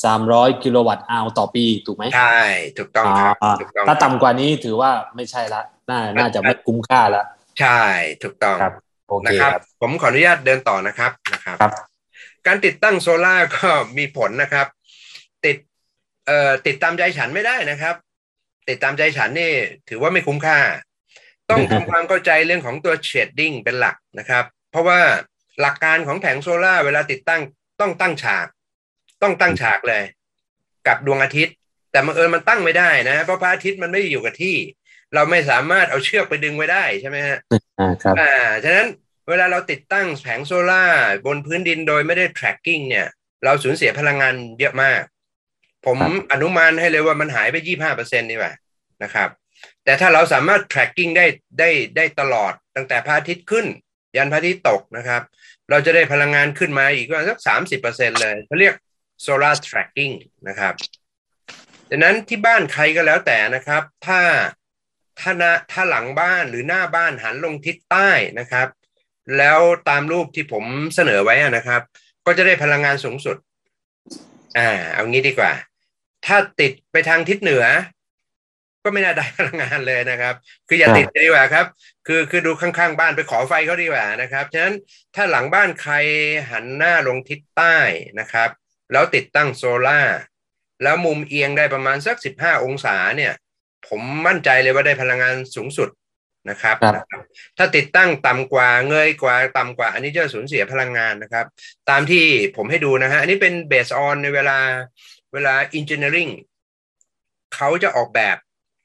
[0.04, 2.40] สามร้อยกิโลวัตต์อาวต่อปีถูกไหมใช่
[2.78, 3.36] ถูกต้องครับ
[3.88, 7.22] ถ้าต่ำกว่านี้ถือว่าไม่ใช่ละน่าน่าจะไม่คุ้มค่าละ
[7.60, 7.80] ใช่
[8.22, 8.72] ถูกต้องครับ
[9.08, 11.91] โอเคครับ ผมขออนุญาตเดินต่อนะครับนะครับ
[12.46, 14.66] การติดตั้งโซล่าก็มีผลนะครับ
[15.44, 15.56] ติด
[16.26, 17.94] เอ่อติดตามใจฉันไม่ได้นะครับ
[18.68, 19.52] ติดตามใจฉันนี่
[19.88, 20.58] ถือว่าไม่คุ้มค่า
[21.50, 25.00] ต้องทำความเข้าใจเรื่องของตัวเชดดิ้งเป็นหลักนะครับ เพราะว่า
[25.60, 27.42] หลักการของแผงโซล่าเวลาติดตั้ง
[27.80, 28.46] ต้องตั้งฉาก
[29.22, 30.02] ต้องตั้งฉากเลย
[30.86, 31.54] กับดวงอาทิตย์
[31.90, 34.56] แต่บังเอิญมันตั้งไม่ได้นะเพราะพระอาทิตย์มันไม่อยู่กับที่
[35.14, 37.38] เราไม่สามารถเอาเชือกไปดึงไว้ได้ใช่ไหมฮะ
[37.78, 38.32] อ่าครับอ่า
[38.64, 38.88] ฉะนั้น
[39.28, 40.84] เวลาเราติดตั้งแผงโซล่า
[41.26, 43.06] บนพื้นดินโดยไม่ได้ tracking เนี่ย
[43.44, 45.02] เราสูญเสียพลังงานเยอะมาก
[45.86, 48.54] ผมครับอนุมานให้เลยว่ามันหายไปยี่ห้าเปอร์เซ็นต์นี่แหละ
[49.02, 49.28] นะครับ
[49.84, 51.26] แต่ถ้าเราสามารถ tracking ได้
[51.58, 53.66] ได้ได้ตลอดตั้งแต่พระอาทิตย์ขึ้น
[54.16, 55.22] ยันพระอาทิตย์ตกนะครับ
[55.70, 58.74] เราจะได้พลังงานขึ้นมาอีกประมาณสักสามสิบเปอร์เซ็นเลยเขาเรียก
[59.24, 60.14] solar tracking
[60.48, 60.74] นะครับ
[61.90, 64.20] ดังนั้นที่บ้านใครก็แล้วแต่นะครับ ถ้า
[65.20, 68.68] ถ้าหน้าถ้าหลังบ้านหรือหน้าบ้านหันลงทิศใต้นะครับ
[69.38, 69.58] แล้ว
[69.88, 71.82] ตามรูปที่ผมเสนอไว้นะครับ
[72.26, 73.36] ก็จะได้พลังงานสูงสุด
[74.58, 75.52] อ่า เอางี้ดีกว่า
[76.26, 77.64] ถ้าติดไปทางทิศเหนือ
[78.84, 80.34] ก็ไม่น่าได้พลังงานเลยนะครับ
[80.68, 81.66] คืออย่าติดดีกว่าครับ
[82.06, 84.74] คือคือดูข้างๆ บ้านไปขอไฟเขาดีกว่านะครับฉะนั้น
[85.14, 85.94] ถ้าหลังบ้านใคร
[86.50, 87.76] หันหน้าลงทิศใต้
[88.20, 88.50] นะครับ
[88.92, 90.00] แล้วติดตั้งโซล่า
[90.82, 93.32] แล้วมุมเอียงได้ประมาณสักสิบห้าองศาเนี่ย
[93.88, 95.88] ผมมั่นใจเลยว่าได้พลังงานสูงสุด
[96.50, 97.20] นะครับครับนะครับ
[97.58, 101.46] ถ้าติดตั้งต่ำกว่าเงยกว่าต่ำกว่า อันนี้จะสูญเสียพลังงานนะครับ
[101.90, 102.24] ตามที่
[102.56, 104.58] ผมให้ดูนะฮะ อันนี้เป็นเบสออนในเวลา
[105.32, 106.30] เวลา engineering
[107.54, 108.36] เขาจะออกแบบ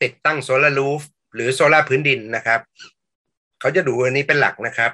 [0.04, 1.02] ติดตั้งโซลารูฟ
[1.34, 2.60] หรือโซลาพื้นดินนะครับ
[3.60, 4.92] เขาจะดูอันนี้เป็นหลักนะครับ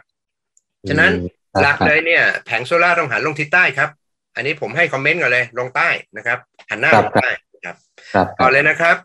[0.89, 3.89] ฉะนั้นอืมครับหลักเลยเนี่ย แผงโซลาร์ต้องหันลงทิศใต้ครับ
[4.35, 7.29] อันนี้ผมให้คอมเมนต์ก่อนเลย ลงใต้นะครับ หันหน้าครับลงใต้
[7.65, 7.75] ครับ
[8.13, 8.95] ครับต่อเลยนะครับ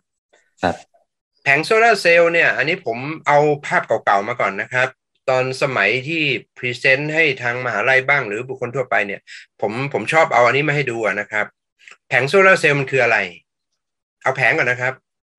[0.62, 4.88] ครับแผงโซลาร์เซลล์เนี่ย อันนี้ผมเอาภาพเก่าๆมาก่อนนะครับ
[5.30, 6.22] ตอนสมัยที่
[6.56, 9.20] present ให้ทางมหาลัยบ้างหรือบุคคลทั่วไปเนี่ย
[9.60, 11.46] ผมผมชอบเอาอันนี้มาให้ดูอะนะครับ
[12.08, 13.18] แผงโซลาร์เซลล์มันคืออะไร
[14.22, 14.92] เอาแผงก่อนนะครับ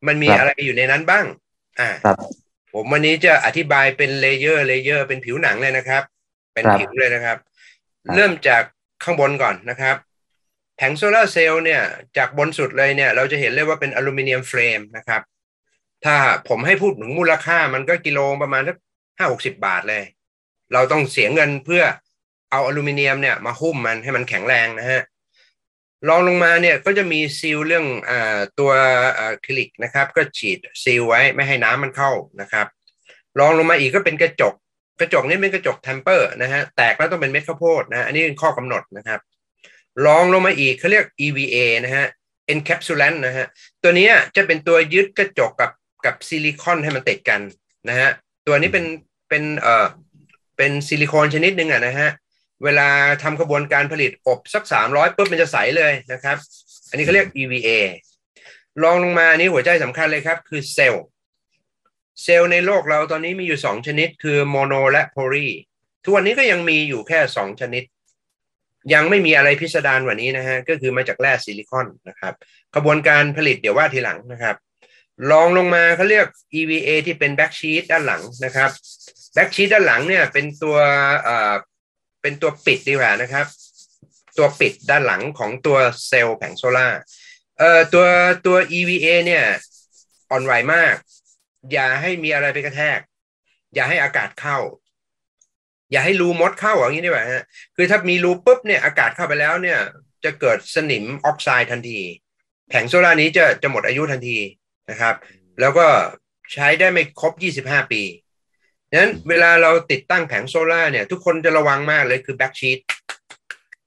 [0.07, 1.25] มันมีครับอะไรอยู่ในนั้นบ้าง
[1.79, 2.17] อ่าครับ
[2.73, 6.03] ผมวันนี้จะอธิบายเป็น layer layer เป็นผิวหนังเลยนะครับ
[6.53, 7.37] เป็นครับผิวเลยนะครับ
[8.05, 8.63] ครับ เริ่มจาก
[9.03, 9.95] ข้างบนก่อนนะครับ
[10.77, 11.81] แผงโซลาร์เซลล์เนี่ย
[12.17, 15.21] จากบนสุดเลยเนี่ย เราจะเห็นเลยว่าเป็น aluminium frame นะครับ
[16.05, 16.15] ถ้า
[16.49, 18.77] ผมให้พูดถึงมูลค่ามันก็กิโลประมาณสัก
[19.17, 20.03] ห้าหกสิบาทเลย
[20.73, 21.83] เราต้องเสียเงินเพื่อ
[22.51, 25.01] เอาอลูมิเนียมเนี่ยมาหุ้มมันให้มันแข็งแรงนะฮะ
[26.07, 28.11] รองลงมาเนี่ยก็จะมีซีลเรื่องของ
[28.59, 28.71] ตัว
[29.45, 32.67] คลิกนะครับ ก็ฉีดซีลไว้ไม่ให้น้ำมันเข้านะครับ
[33.39, 34.53] รองลงมาอีกก็เป็นกระจก
[34.99, 39.19] กระจกนี่เป็นกระจก temper นะฮะแตกแล้วต้องเป็นเม็ดข้าวโพดนะอันนี้เป็นข้อกำหนดนะครับ
[40.05, 42.05] รองลงมาอีกเขาเรียก EVA นะฮะ
[42.51, 43.45] encapsulant นะฮะ
[43.83, 45.69] ตัวนี้จะเป็นตัวยึดกระจกกับ
[46.05, 47.41] กับซิลิคอนให้มันติดกัน
[47.89, 48.09] นะฮะ
[48.47, 48.85] ตัวนี้เป็น
[49.29, 49.85] เป็นเอ่อ
[50.57, 52.09] เป็นซิลิโคนชนิดหนึ่งอะนะฮะ
[52.63, 52.89] เวลา
[53.23, 56.37] ทำกระบวนการผลิตอบสักสามร้อยปุ๊บมันจะใสเลยนะครับ
[56.89, 57.69] อันนี้เขาเรียก EVA
[58.83, 61.05] รองลงมาอันนี้หัวใจสำคัญเลยครับ คือเซลล์
[62.23, 65.47] เซลล์ในโลกเราตอนนี้มีอยู่สองชนิด คือ mono และ poly
[66.03, 67.83] ทุกวันนี้ก็ยังมีอยู่แค่สองชนิด
[68.93, 72.33] ยังไม่มีอะไรพิสดารกว่านี้นะฮะก็คือมาจากแร่ซิลิคอนนะครับ
[72.75, 74.55] กระบวนการผลิตเดี๋ยวว่าทีหลังนะครับ
[75.31, 76.27] รองลงมาเขาเรียก
[76.59, 78.71] EVA ที่เป็น backsheet ด้านหลังนะครับ
[79.33, 80.77] backsheet ด้านหลังเนี่ยเป็นตัว
[81.23, 81.53] เอ่อ
[82.21, 83.45] เป็นตัวปิดดีกว่านะครับ
[84.37, 85.77] ตัวปิดด้านหลังของตัว
[86.07, 86.87] เซลล์แผงโซล่า
[87.59, 88.05] เอ่อตัว
[88.45, 89.43] ตัว EVA เนี่ย
[90.31, 90.95] อ่อนไหวมาก
[91.71, 92.99] อย่าให้มีอะไรไปกระแทก
[93.73, 94.57] อย่าให้อากาศเข้า
[95.91, 97.43] อย่าให้รูมดเข้าอย่างนี้ดีกว่าฮะ
[97.75, 99.79] คือถ้ามีรูปุ๊บเนี่ยอากาศเข้าไปแล้วเนี่ย
[100.23, 101.99] จะเกิดสนิมออกไซด์ทันที
[102.69, 104.37] แผงโซล่านี้จะจะหมดอายุทันที
[104.89, 105.15] นะครับ
[105.59, 105.87] แล้วก็
[106.53, 108.01] ใช้ได้ไม่ครบ 25 ปี
[108.93, 112.79] นั้นเวลาเราติดตั้งแผงโซล่าร์เนี่ย ทุกคนจะระวังมากเลยคือ backsheet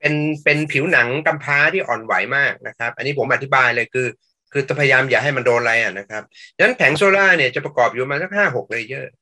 [0.00, 4.06] เป็นเป็นผิวหนังกำพร้าที่อ่อนไหวมากนะครับ อันนี้ผมอธิบายเลยคือ
[4.52, 6.22] คือพยายามอย่าให้มันโดนอะไรอะนะครับ
[6.56, 9.12] ดังนั้นแผงโซล่าร์เนี่ยจะประกอบอยู่มาสักห้าหก layer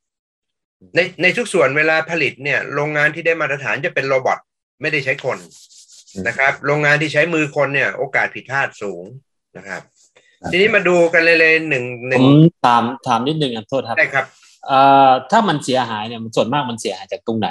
[0.97, 4.39] ในในทุกส่วนเวลาผลิตเนี่ย โรงงานที่ได้มาตรฐานจะเป็น robot
[4.81, 5.39] ไม่ได้ใช้คน
[6.29, 9.05] นะครับ โรงงานที่ใช้มือคนเนี่ย โอกาสผิดพลาดสูง
[9.57, 9.83] นะครับ
[10.53, 14.27] ทีนี้มาดูกันเลยเลยหนึ่งหนึ่งผมถามถามนิดนึงอะโทษครับได้ครับ
[14.67, 17.49] เอ่อถ้ามันเสียหายเนี่ยมันส่วนมากมันเสียหายจากตรงไหน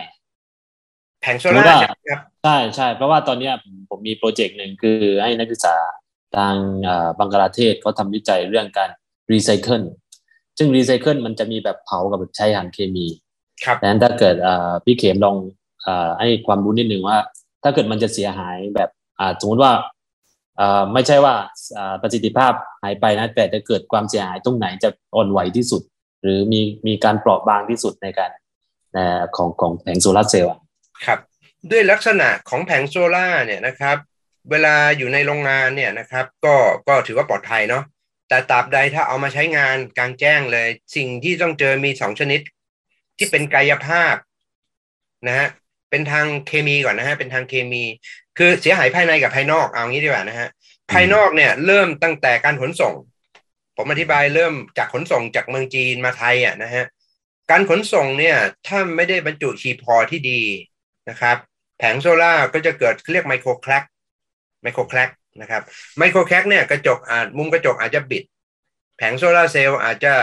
[1.21, 1.78] แผงโซล่าร์รู้ว่า
[2.10, 5.75] ครับใช่ใช่เพราะว่าตอนเนี้ยผมผมมีโปรเจกต์หนึ่งคือให้นักศึกษา
[6.38, 8.89] ทางเอ่อบังกลาเทศเขาทำวิจัยเรื่องการ
[9.32, 9.84] รีไซเคิล
[10.58, 13.08] ซึ่งรีไซเคิลมันจะมีแบบเผากับแบบใช้สารเคมี
[13.63, 15.38] ครับดังนั้นถ้าเกิดเอ่อพี่เข็มลอง
[15.84, 17.17] เอ่อให้ความรู้นิดนึงว่า
[17.63, 19.98] ถ้าเกิดมันจะเสียหายแบบอ่าสมมติว่าเอ่อ
[20.93, 21.36] ไม่ใช่ว่า
[22.02, 25.82] ประสิทธิภาพหายไปนะแต่จะเกิดความเสียหายตรงไหนจะอ่อนไหวที่สุด
[26.22, 28.32] หรือมีมีการเปราะบางที่สุดในการ
[29.36, 30.52] ของของแผงโซลาร์เซลล์
[31.06, 31.19] ครับ
[31.72, 33.98] ด้วยลักษณะของแผงโซล่าเนี่ยนะครับ
[34.52, 36.56] เวลาอยู่ในโรงงานเนี่ยนะครับ ก็
[36.88, 37.84] ก็ถือว่าปลอดภัยเนาะ
[38.30, 42.39] แต่ตราบใดถ้าเอามาใช้งานกลางแจ้งเลย สิ่งที่ต้องเจอมีสองชนิด
[43.17, 44.15] ที่เป็นกายภาพ
[45.28, 45.48] นะฮะ
[45.89, 47.84] เป็นทางเคมีก่อนนะฮะ เป็นทางเคมี
[48.38, 50.49] คือเสียหายภายในกับภายนอก เอางี้ดีกว่านะฮะ
[50.91, 52.93] ภายนอกเนี่ยเริ่มตั้งแต่การขนส่ง
[53.78, 56.84] ผมอธิบายเริ่มจากขนส่งจากเมืองจีนมาไทยอะนะฮะ
[57.52, 60.41] การขนส่งเนี่ยถ้าไม่ได้บรรจุชีพอที่ดี
[61.10, 61.38] นะครับ
[61.78, 63.84] แผงโซล่าร์ก็จะเกิดเรียกไมโครแคลก
[64.62, 65.10] ไมโครแครก
[65.41, 65.62] นะครับ
[65.97, 68.23] ไมโครแครกเนี่ยกระจกอาจมุมกระจกอาจจะบิด
[68.97, 70.13] แผงโซลาร์เซลล์อาจจะ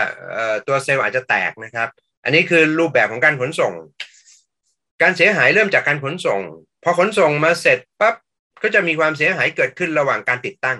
[0.67, 1.89] ตัวเซลล์อาจจะแตกนะครับ
[2.23, 3.73] อันนี้คือรูปแบบของการขนส่ง
[5.01, 6.41] การเสียหายเริ่มจากการขนส่ง
[6.83, 8.15] พอขนส่งมาเสร็จปั๊บ
[8.63, 10.77] ก็จะมีความเสียหายเกิดขึ้นระหว่างการติดตั้ง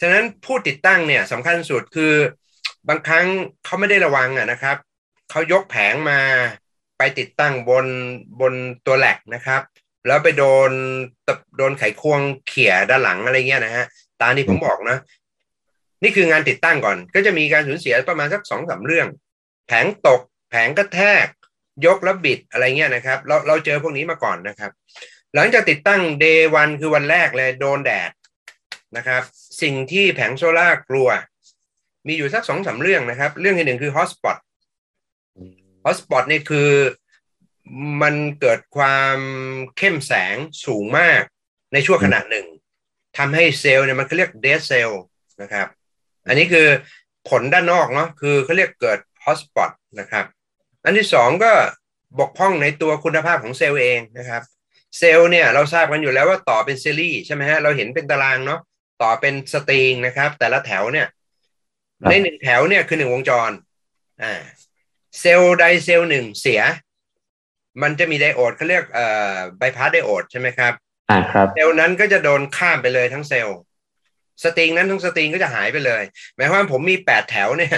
[0.00, 2.14] ฉะนั้นผู้ติดตั้งเนี่ยสำคัญสุดคือ
[2.88, 3.26] บางครั้ง
[3.64, 4.76] เขาไม่ได้ระวังอะนะครับ
[5.30, 6.20] เขายกแผงมา
[6.98, 7.86] ไปติดตั้งบน
[8.40, 8.54] บน
[8.86, 9.62] ตัวแหลกนะครับ
[10.06, 10.70] แล้วไปโดน
[11.56, 13.84] โดนไขควงเขี่ยด้านหลังอะไรเงี้ยนะฮะ
[14.22, 14.98] ตามที่ผมบอกนะ
[16.02, 19.08] นี่คืองานติดตั้งก่อน ก็จะมีการสูญเสียประมาณสักสองสาเรื่อง
[19.66, 20.20] แผงตก
[20.50, 21.26] แผงกระแทก
[21.86, 24.70] ยกแล้วบิดอะไรเงี้ยนะครับ เราเราเจอพวกนี้มาก่อนนะครับ
[25.34, 28.10] หลังจากติดตั้งเดย์วันคือวันแรกเลยโดนแดด
[28.96, 29.22] นะครับ
[29.62, 31.08] สิ่งที่แผงโซล่ากลัว
[32.06, 34.36] มีอยู่สักสองสาเรื่องนะครับ เรื่องที่หนึ่งคือฮอสปอต
[35.84, 36.70] hot spot นี่คือ
[38.02, 39.18] มันเกิดความ
[39.78, 40.36] เข้มแสง
[40.66, 41.22] สูงมาก
[41.72, 42.46] ในช่วงขณะหนึ่ง
[43.18, 45.02] ทำให้เซลล์เนี่ยมันเขาเรียก dead cell
[45.42, 45.66] นะครับ
[46.28, 46.66] อันนี้คือ
[47.28, 50.24] ผลด้านนอกเนาะคือเขาเรียกเกิด hot spot นะครับ
[50.86, 51.52] อันที่สองก็
[52.18, 54.42] บกพร่องในตัวคุณภาพของเซลล์เองนะครับ
[54.98, 58.60] เซลล์เนี่ยเราทราบกันอยู่แล้วว่าต่อเป็นซีรีส์ใช่ไหมฮะเราเห็นเป็นตารางเนาะ
[59.02, 61.06] ต่อเป็น string นะครับ แต่ละแถวเนี่ย
[62.10, 63.50] ในหนึ่งแถวเนี่ยคือหนึ่งวงจร
[64.22, 64.42] อ่า
[65.20, 66.60] เซลล์ใดเซลล์หนึ่งเสีย
[67.82, 70.72] มันจะมีไดโอดเขาเรียกเอ่อ bypass diode ใช่ไหมครับ
[71.10, 73.58] อ่าครับเซลล์นั้นก็จะโดนข้ามไปเลยทั้งเซลล์
[74.42, 76.02] string นั้นทั้ง string ก็จะหายไปเลย
[76.34, 77.76] หมายความว่าผมมีแปดแถวเนี่ย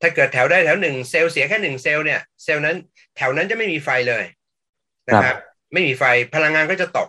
[0.00, 2.76] ถ้าเกิดแถวใดแถวหนึ่งเซลล์เสียแค่หนึ่งเซลล์เนี่ยเซลล์นั้น
[3.16, 4.24] แถวนั้นจะไม่มีไฟเลย
[5.08, 5.36] นะครับ
[5.72, 7.08] ไม่มีไฟพลังงานก็จะตก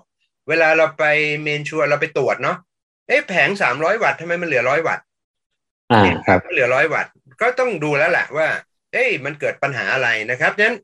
[0.49, 1.03] เวลาเราไป
[1.43, 2.57] เมนชัวเราไปตรวจเนาะ
[3.07, 5.05] เอ๊ะแผงสามร้อยวัตต์ทำไมมันเหลือร้อยวัตต์
[5.91, 8.47] อ่าครับเหลือร้อยวัตต์ก็ต้องดูแล้วแหละว่า
[8.93, 10.77] เอ้ยมันเกิดปัญหาอะไรนะครับฉะนั้น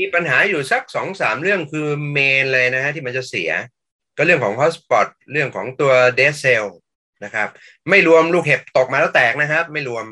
[0.00, 3.50] มีปัญหาอยู่สักสองสามเรื่องคือ main เลยนะฮะที่มันจะเสีย
[4.16, 6.64] ก็เรื่องของ hot spot เรื่องของตัว dead cell
[7.24, 7.48] นะครับ
[7.90, 10.04] ไม่รวมลูกเห็บตกมาแล้วแตกนะครับ ไม่รวม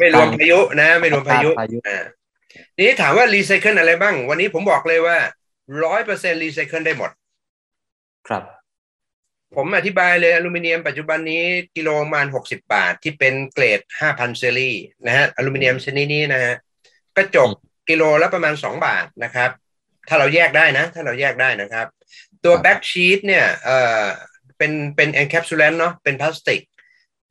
[0.00, 2.04] ไม่รวมพายุนะ ไม่รวมพายุอ่า
[2.78, 5.16] นี้ถามว่ารีไซเคิลอะไรบ้าง วันนี้ผมบอกเลยว่า
[5.84, 7.10] ร้อยเปอร์เซ็นต์รีไซเคิลได้หมด
[8.28, 8.42] ครับ
[9.56, 11.42] ผมอธิบายเลยอลูมิเนียมปัจจุบันนี้
[11.76, 14.72] กิโลประมาณหกสิบาท ที่เป็นเกรดห้าพันเซรี
[15.06, 16.54] นะฮะอลูมิเนียมชนิดนี้นะฮะ
[17.16, 17.50] กระจก
[17.88, 19.50] กิโลละประมาณสองบาทนะครับ
[20.08, 21.86] ถ้าเราแยกได้นะ ถ้าเราแยกได้นะครับ
[22.44, 24.04] ตัว backsheet เนี่ยเอ่อ
[24.62, 26.60] เป็นเป็น encapsulant เนาะเป็นพลาสติก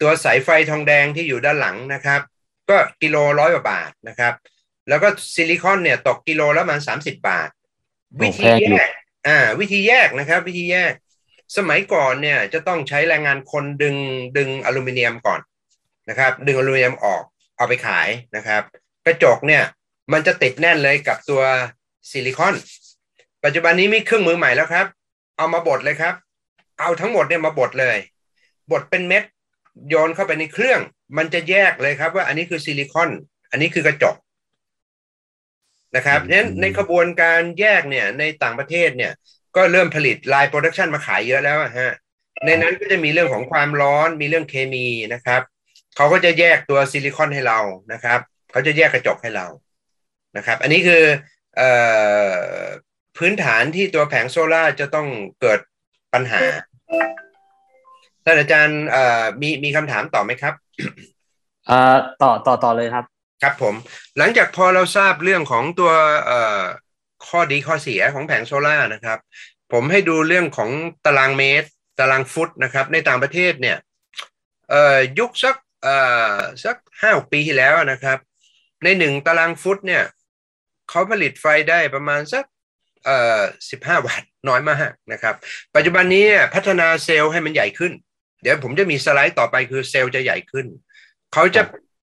[0.02, 2.22] ตัวสายไฟทองแดงที่อยู่ด้านหลังนะครับ
[2.70, 4.34] ก็กิโลร้อยกว่าบาทนะครับ
[4.89, 7.50] แล้วก็ซิลิคอนเนี่ยตกกิโลละประมาณสามสิบบาท
[8.22, 8.89] วิธีแยก
[9.28, 10.94] อ่าวิธีแยกนะครับ วิธีแยก
[11.58, 13.96] สมัยก่อนเนี่ยจะต้องใช้แรงงานคนดึง
[14.38, 15.39] ดึงอลูมิเนียมก่อน
[16.10, 17.24] นะครับ ดึงอลูมิเนียมออก
[17.58, 18.62] เอาไปขายนะครับ
[19.06, 19.63] กระจกเนี่ย
[20.13, 21.41] มันจะติดแน่นเลยกับตัว
[22.10, 22.56] ซิลิคอน
[23.44, 24.86] ปัจจุบันนี้มีเครื่องมือใหม่แล้วครับ
[25.38, 26.13] เอามาบดเลยครับ
[26.82, 27.98] เอาทั้งหมดเนี่ยมาบดเลย
[28.72, 29.24] บดเป็นเม็ด
[29.89, 30.80] โยนเข้าไปในเครื่อง
[31.17, 33.10] มันจะแยกเลยครับว่าอันนี้คือซิลิคอน
[33.52, 34.15] อันนี้คือกระจก
[35.96, 39.12] นะครับเพราะฉะนั้นในขบวนการแยกเนี่ยในต่างประเทศเนี่ย
[39.56, 41.94] ก็เริ่มผลิต line production มาขายเยอะแล้วฮะ
[42.46, 45.41] ในนั้นก็จะมีเรื่องของความร้อนมีเรื่องเคมีนะครับ
[45.96, 47.60] เขาก็จะแยกตัวซิลิคอนให้เรา
[47.94, 48.20] นะครับ
[48.52, 49.48] เขาจะแยกกระจกให้เรา
[50.38, 51.04] นะครับ อันนี้คือ
[51.60, 51.62] อ
[53.17, 55.08] พื้นฐานที่ตัวแผงโซล่าจะต้อง
[55.41, 55.60] เกิด
[56.13, 56.41] ปัญหา
[58.25, 58.80] ท่านอาจารย์
[59.41, 60.54] มีมีคำถามต่อไหมครับ
[62.21, 63.06] ต่อต่อต่อเลยครับ
[63.41, 63.75] ครับผม
[64.17, 65.91] หลังจากพอเราทราบเรื่องของตัว
[67.27, 69.19] ข้อดีข้อเสียของแผงโซล่านะครับ
[69.73, 70.69] ผมให้ดูเรื่องของ
[71.06, 71.67] ตารางเมตร
[71.99, 73.77] ตารางฟุตนะครับ ในต่างประเทศเนี่ย
[74.69, 75.95] เอ่อยุคสักเอ่
[76.34, 78.17] อสักห้าปีที่แล้วนะครับ
[78.84, 80.04] ในหนึ่งตารางฟุตเนี่ย
[80.89, 82.45] เขาผลิตไฟได้ประมาณสัก
[83.06, 85.36] เอ่อสิบห้าวัตต์น้อยมากนะครับ
[85.76, 87.92] ปัจจุบันนี้พัฒนาเซลล์ให้มันใหญ่ขึ้น
[88.42, 90.66] เดี๋ยวผมจะมีสไลด์ต่อไปคือเซลล์จะใหญ่ขึ้น
[91.34, 91.62] เขาจะ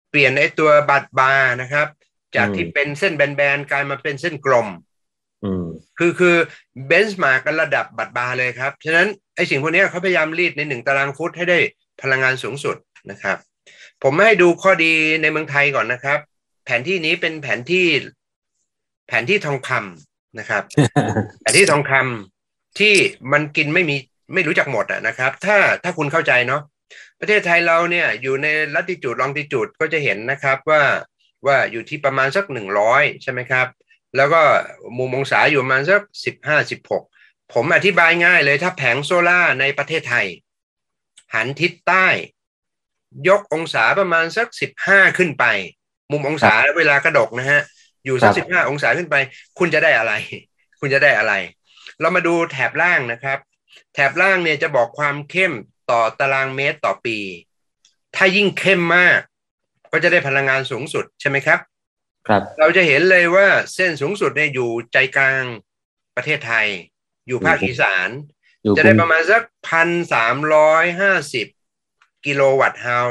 [0.09, 1.87] เปลี่ยนไอ้ตัวบัตรบาร์นะครับ
[2.35, 4.67] จากที่เป็นเส้นแบนๆกลายมาเป็นเส้นกลม
[5.97, 6.35] คือคือ
[6.87, 11.59] เบนช์มากันระดับบัตรบาเลยครับ ฉะนั้นไอสิ่งพวกนี้เขาพยายามรีดในหนึ่งตารางฟุตให้ได้
[12.01, 12.75] พลังงานสูงสุด
[13.11, 13.37] นะครับ
[14.03, 16.19] ผมให้ดูข้อดีในเมืองไทยก่อนนะครับ
[16.65, 17.85] แผนที่นี้เป็นแผนที่
[19.07, 20.06] แผนที่ทองคำ
[20.39, 20.63] นะครับ
[21.41, 22.93] แผนที่ทองคำที่
[23.31, 23.95] มันกินไม่มี
[24.33, 26.61] ไม่รู้จักหมดอะนะครับ ถ้าถ้าคุณเข้าใจเนาะ
[27.19, 30.83] ประเทศไทยเราเนี่ยอยู่ในลัติจูดลองติจูดก็จะเห็นนะครับว่า
[31.45, 33.67] ว่าอยู่ที่ประมาณสักหนึ่งร้อยใช่ไหมครับ
[34.17, 34.41] แล้วก็
[34.97, 37.03] มุมองศาอยู่ประมาณสักสิบห้าสิบหก
[37.53, 40.27] ผมอธิบายง่ายเลยถ้าแผงโซล่าในประเทศไทย
[41.33, 42.07] หันทิศใต้
[43.27, 45.45] ยกองศาประมาณสักสิบห้าขึ้นไป
[46.11, 47.61] มุมองศาเวลากระดกนะฮะ
[48.07, 49.15] อยู่สักสิบห้าองศาขึ้นไป
[49.59, 50.13] คุณจะได้อะไร
[50.79, 51.33] คุณจะได้อะไร
[52.01, 53.39] เรามาดูแถบล่างนะครับ
[53.93, 55.53] แถบล่างเนี่ยจะบอกความเข้ม
[55.91, 57.17] ต่อตารางเมตรต่อปี
[58.15, 59.19] ถ้ายิ่งเข้มมาก
[59.91, 61.59] ก็จะได้พลังงานสูงสุดใช่ไหมครับ
[62.27, 65.43] ครับ เราจะเห็นเลยว่าเส้นสูงสุดเนี่ยอยู่ใจกลาง
[66.15, 66.67] ประเทศไทย
[67.27, 68.09] อยู่ภาคอีสาน
[68.63, 71.47] อยู่จะได้ประมาณสักพันสามร้อยห้าสิบ
[72.25, 73.05] kilowatt hour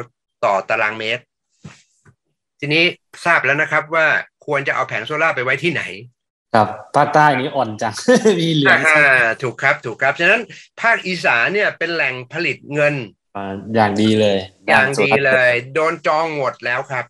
[0.45, 1.25] ต่อตารางเมตร
[2.61, 2.85] ทีนี้
[3.25, 4.07] ทราบแล้วนะครับว่า
[4.47, 5.83] ควรจะเอาแผงโซล่าร์ไปไว้ที่ไหน
[6.55, 7.95] ครับภาคใต้นี้อ่อนจัง
[8.41, 9.03] มีเหลืองอ่า
[9.43, 10.43] ถูกครับถูกครับฉะนั้น
[10.81, 12.95] ภาคอีสานเนี่ยเป็นแหล่งผลิตเงิน
[13.37, 17.05] อ่าอย่างดีเลย อย่างดีเลย โดนจองหมดแล้วครับ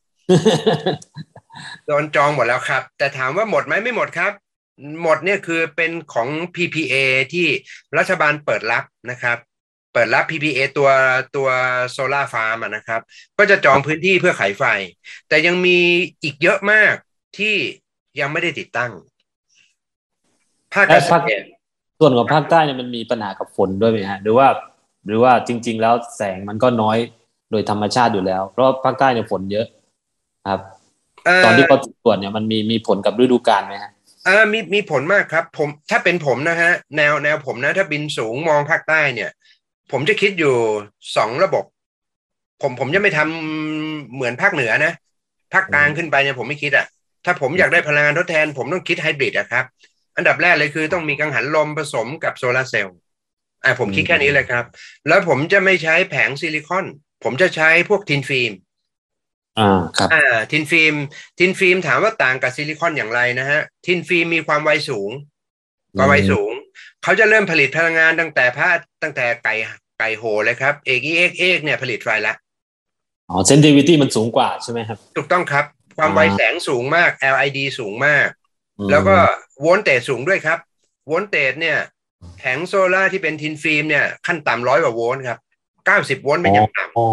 [1.86, 4.32] โดนจองหมดแล้วครับ แต่ถามว่าหมดไหมไม่หมดครับ
[5.02, 6.94] หมดเนี่ยคือเป็นของ PPA
[7.32, 7.46] ที่
[7.98, 9.38] รัฐบาลเปิดรับนะครับ
[9.92, 10.90] เปิดรับ PPA ตัว
[11.36, 11.48] ตัว
[11.90, 13.00] โซลาร์ฟาร์มนะครับ
[13.38, 14.64] ก็จะจองพื้นที่เพื่อขายไฟ
[15.28, 15.78] แต่ยังมี
[16.22, 16.94] อีกเยอะมาก
[17.38, 17.56] ที่
[18.20, 18.90] ยังไม่ได้ติดตั้ง
[20.74, 21.44] ภาคเกษตร
[22.00, 24.46] ส่วนของภาคใต้เนี่ยมันมีปัญหากับฝนด้วยไหมฮะ หรือว่า
[25.06, 26.98] หรือว่าจริง ๆ แล้วแสงมันก็น้อย
[27.50, 29.66] โดยธรรมชาติอยู่แล้ว เพราะภาคใต้เนี่ยฝนเยอะ
[30.48, 30.60] ครับ
[31.24, 33.92] เตอนที่เขาตรวจเนี่ยมันมีมีผลกับฤดูกาลไหมฮะ
[34.26, 39.30] อ่ามีมีผลมากครับ ผมถ้าเป็นผมนะฮะ แนวแนวผมนะ ถ้าบินสูงมองภาคใต้เนี่ย
[39.92, 40.54] ผมจะคิดอยู่
[41.16, 41.64] สองระบบ
[42.62, 44.92] ผมผมจะไม่ทำเหมือนภาคเหนือนะ
[45.52, 46.86] ภาคกลางขึ้นไปเนี่ยผมไม่คิดอะ
[47.26, 49.64] ถ้าผมอยากได้พลังงานทดแทน ผมต้องคิดไฮบริดอะครับ
[50.16, 52.96] อันดับแรกเลยคือต้องมีกังหันลมผสมกับโซลาร์เซลล์
[53.64, 54.64] อ่าผมคิดแค่นี้เลยครับ
[55.08, 56.86] แล้วผมจะไม่ใช้แผงซิลิคอน
[57.24, 58.52] ผมจะใช้พวก thin film
[59.58, 60.94] อ่าครับอ่า thin film
[61.38, 65.10] thin film ถามว่าต่างกับซิลิคอนอย่างไรนะฮะ thin film มีความไวสูง
[65.96, 66.52] ความไวสูง
[67.02, 68.70] เขาจะเริ่มผลิตพลังงานตั้งแต่พา
[69.02, 69.54] ตั้งแต่ไก่
[69.98, 72.34] ไก่โหเลยครับเอ้กเอ้กเอ้กเนี่ยผลิตไฟละ
[73.30, 75.64] อ๋อ sensitivity มันสูงกว่าใช่ไหมครับ ถูกต้องครับ
[75.96, 78.28] ความไวแสงสูงมาก LED สูงมาก
[78.78, 79.16] อืมแล้วก็
[79.60, 80.58] voltage สูงด้วยครับ
[81.06, 81.78] voltage เนี่ย
[82.38, 85.38] แผงโซล่าร์ที่เป็น thin film เนี่ยขั้นต่ำร้อยกว่าโวลต์ครับ
[85.86, 87.06] เก้าสิบโวลต์เป็นอย่างต่ำอ๋อ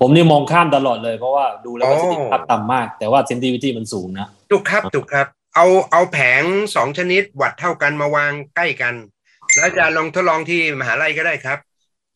[0.00, 6.42] ผมนี่มองข้ามตลอดเลยเพราะว่าดูแล้วอ๋อประสิทธิภาพต่ำมาก แต่ว่า sensitivity มันสูงนะถูกครับถูกครับ เอาเอาแผง
[6.76, 8.94] สองชนิดวัดเท่ากันมาวางใกล้กัน
[9.56, 11.58] แล้วอาจารย์ลองทดลองที่มหาลัยก็ได้ครับ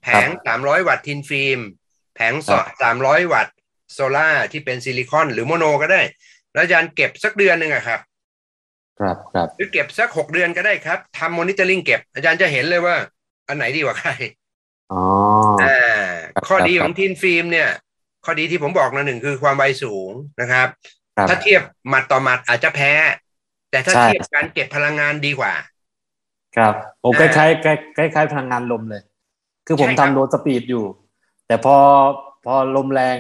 [0.03, 1.59] แผงสามร้อยวัตต์ thin film
[2.15, 2.35] แผง
[2.83, 3.54] สามร้อยวัตต์
[3.93, 6.03] โซล่าร์ที่เป็นซิลิคอนหรือ mono ก็ได้
[6.53, 8.01] แล้วอาจารย์เก็บสักเดือนหนึ่งอะครับ
[8.99, 12.97] ครับครับหรือเก็บสักหกเดือนก็ได้ครับทำ monitoring เก็บ อาจารย์จะเห็นเลยว่า
[13.49, 14.11] อันไหนดีกว่าใคร
[14.93, 14.97] อ๋อ
[15.63, 15.77] อ่า
[16.35, 17.69] ครับข้อดีครับของ thin film เนี่ย
[18.25, 20.69] ข้อดีที่ผมบอกนะหนึ่งคือความไวสูงนะครับ
[21.17, 22.93] ครับถ้าเทียบหมัดต่อหมัดอาจจะแพ้
[23.71, 25.53] แต่ถ้าใช่เทียบการเก็บพลังงานดีกว่า
[26.57, 29.03] ครับผมอ่าล้ายๆคล้ายๆคล้ายๆพลังงานลมเลย
[29.67, 30.85] คือผมใช่ครับทำ low speed อยู่
[31.47, 31.77] แต่พอ
[32.45, 33.17] พอลมแรง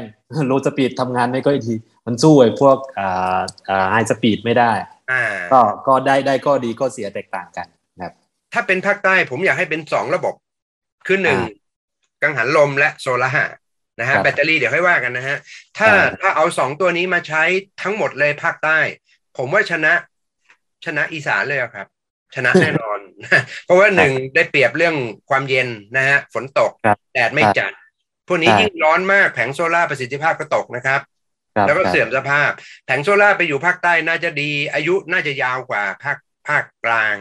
[0.46, 1.74] low speed ทำงานไม่ค่อยดี
[2.06, 4.72] มันสู้ไอ้พวกอ่าอ่า high speed ไม่ได้
[5.12, 8.12] อ่าก็ก็ได้ได้ก็ดีก็เสียแตกต่างกันนะครับ
[8.52, 10.34] ถ้าเป็นภาคใต้ผมอยากให้เป็นสองระบบ
[11.06, 11.62] คือหนึ่งอ่า
[12.22, 13.54] กังหันลมและโซลาร์
[14.00, 15.36] นะฮะครับแบตเตอรี่เดี๋ยวค่อยว่ากันนะฮะ
[15.78, 17.42] ถ้าครับถ้าเอาสองตัวนี้มาใช้
[17.82, 18.78] ทั้งหมดเลยภาคใต้
[19.36, 19.92] ผมว่าชนะ
[20.84, 21.86] ชนะอีสานเลยอะครับ
[22.34, 22.98] ชนะแน่นอน
[23.64, 24.96] เพราะว่าหนึ่งได้เปรียบเรื่อง
[25.30, 27.72] ความเย็นนะฮะฝนตกครับแดดไม่ครับจัด
[28.28, 31.00] พวกนี้ใช่ยิ่งร้อนมากแผงโซล่าร์ประสิทธิภาพก็ตกนะครับ
[31.56, 32.50] ครับแล้วก็ครับเสื่อมสภาพ
[32.86, 36.16] แผงโซล่าร์ไปอยู่ภาคใต้น่าจะดีอายุน่าจะยาวกว่าภาค
[36.48, 37.16] ภาคกลาง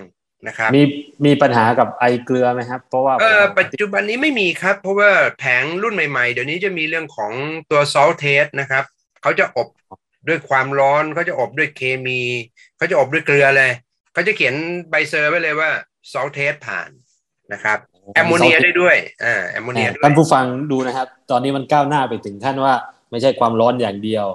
[0.47, 0.83] นะครับมี
[1.25, 7.31] มีปัญหากับไอเกลือไหมครับ เพราะว่าเออปัจจุบันนี้ไม่มีครับ เพราะว่าแผงรุ่นใหม่ๆ เดี๋ยวนี้จะมีเรื่องของ
[7.71, 8.83] ตัว salt test นะครับ
[9.21, 9.67] เขาจะอบ
[10.27, 12.21] ด้วยความร้อนเขาจะอบด้วยเคมี
[12.77, 13.71] เขาจะอบด้วยเกลือเลย
[14.13, 14.55] เขาจะเขียน
[14.89, 15.69] ใบ cert ไว้เลยว่า
[16.11, 16.89] salt test ผ่าน
[17.53, 17.79] นะครับ
[18.15, 22.73] แอมโมเนียได้ด้วยอ่าแอมโมเนียอ่าด้วยท่านผู้ฟังดูนะครับ ตอนนี้มันก้าวหน้าไปถึงขั้นว่า
[23.11, 24.25] ไม่ใช่ความร้อนอย่างเดียว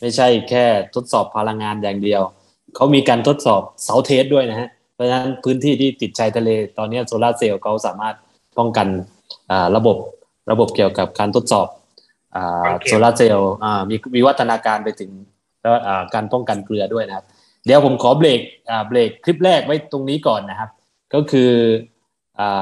[0.00, 2.22] ไม่ใช่แค่ทดสอบพลังงานอย่างเดียว
[2.74, 8.14] เขามีการทดสอบเสาเทสด้วยนะฮะเพราะฉะนั้นพื้นที่ที่ติดชายทะเล ตอนนี้โซลาร์เซลล์เขาสามารถ
[8.58, 8.86] ป้องกัน
[9.50, 9.96] อ่าระบบ
[10.50, 11.68] ระบบเกี่ยวกับการทดสอบ
[12.36, 15.10] อ่าโอเคโซลาร์เซลล์อ่ามีวิวัฒนาการไปถึง
[15.62, 17.24] แล้วอ่าการป้องกันเกลือด้วยนะครับ
[17.66, 20.70] เดี๋ยวผมขอเบรกอ่าเบรกคลิปแรกไว้ตรงนี้ก่อนนะครับ
[21.14, 21.93] ก็คืออ่า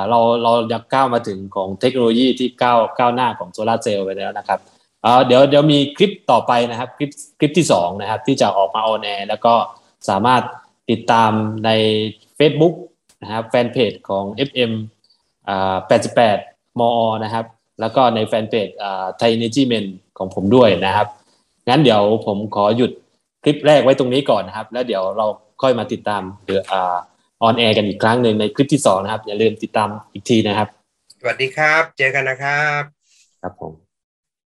[0.09, 4.61] เราเราอยากก้าวมาถึงของเทคโนโลยีที่ก้าวก้าวหน้าของโซลาร์เซลล์ไปแล้วนะครับ
[5.27, 9.55] เดี๋ยวเดี๋ยวมีคลิปต่อไปนะครับคลิปคลิปที่สองนะครับที่จะออกมา on air แล้วก็
[10.09, 10.43] สามารถ
[10.91, 11.31] ติดตาม
[11.65, 11.71] ใน
[12.39, 12.75] Facebook
[13.23, 14.73] นะครับแฟนเพจของ FM
[15.91, 16.91] 88 มอ
[17.25, 17.45] นะครับ
[17.81, 18.69] แล้วก็ในแฟนเพจ
[19.19, 19.85] ไทยเนจิเมน
[20.19, 21.07] ของผมด้วยนะครับ
[21.69, 22.91] งั้นเดี๋ยวผมขอหยุด
[23.43, 25.27] คลิปแรกไว้ตรงนี้ก่อนนะครับ แล้วเดี๋ยวเรา
[25.63, 26.97] ค่อยมาติดตามเดืออา
[27.43, 30.69] on air กันอีกครั้งหนึ่งในคลิปที่สองนะครับ อย่าลืมติดตามอีกทีนะครับ
[31.21, 32.83] สวัสดีครับ เจอกันนะครับ
[33.43, 33.73] ครับผม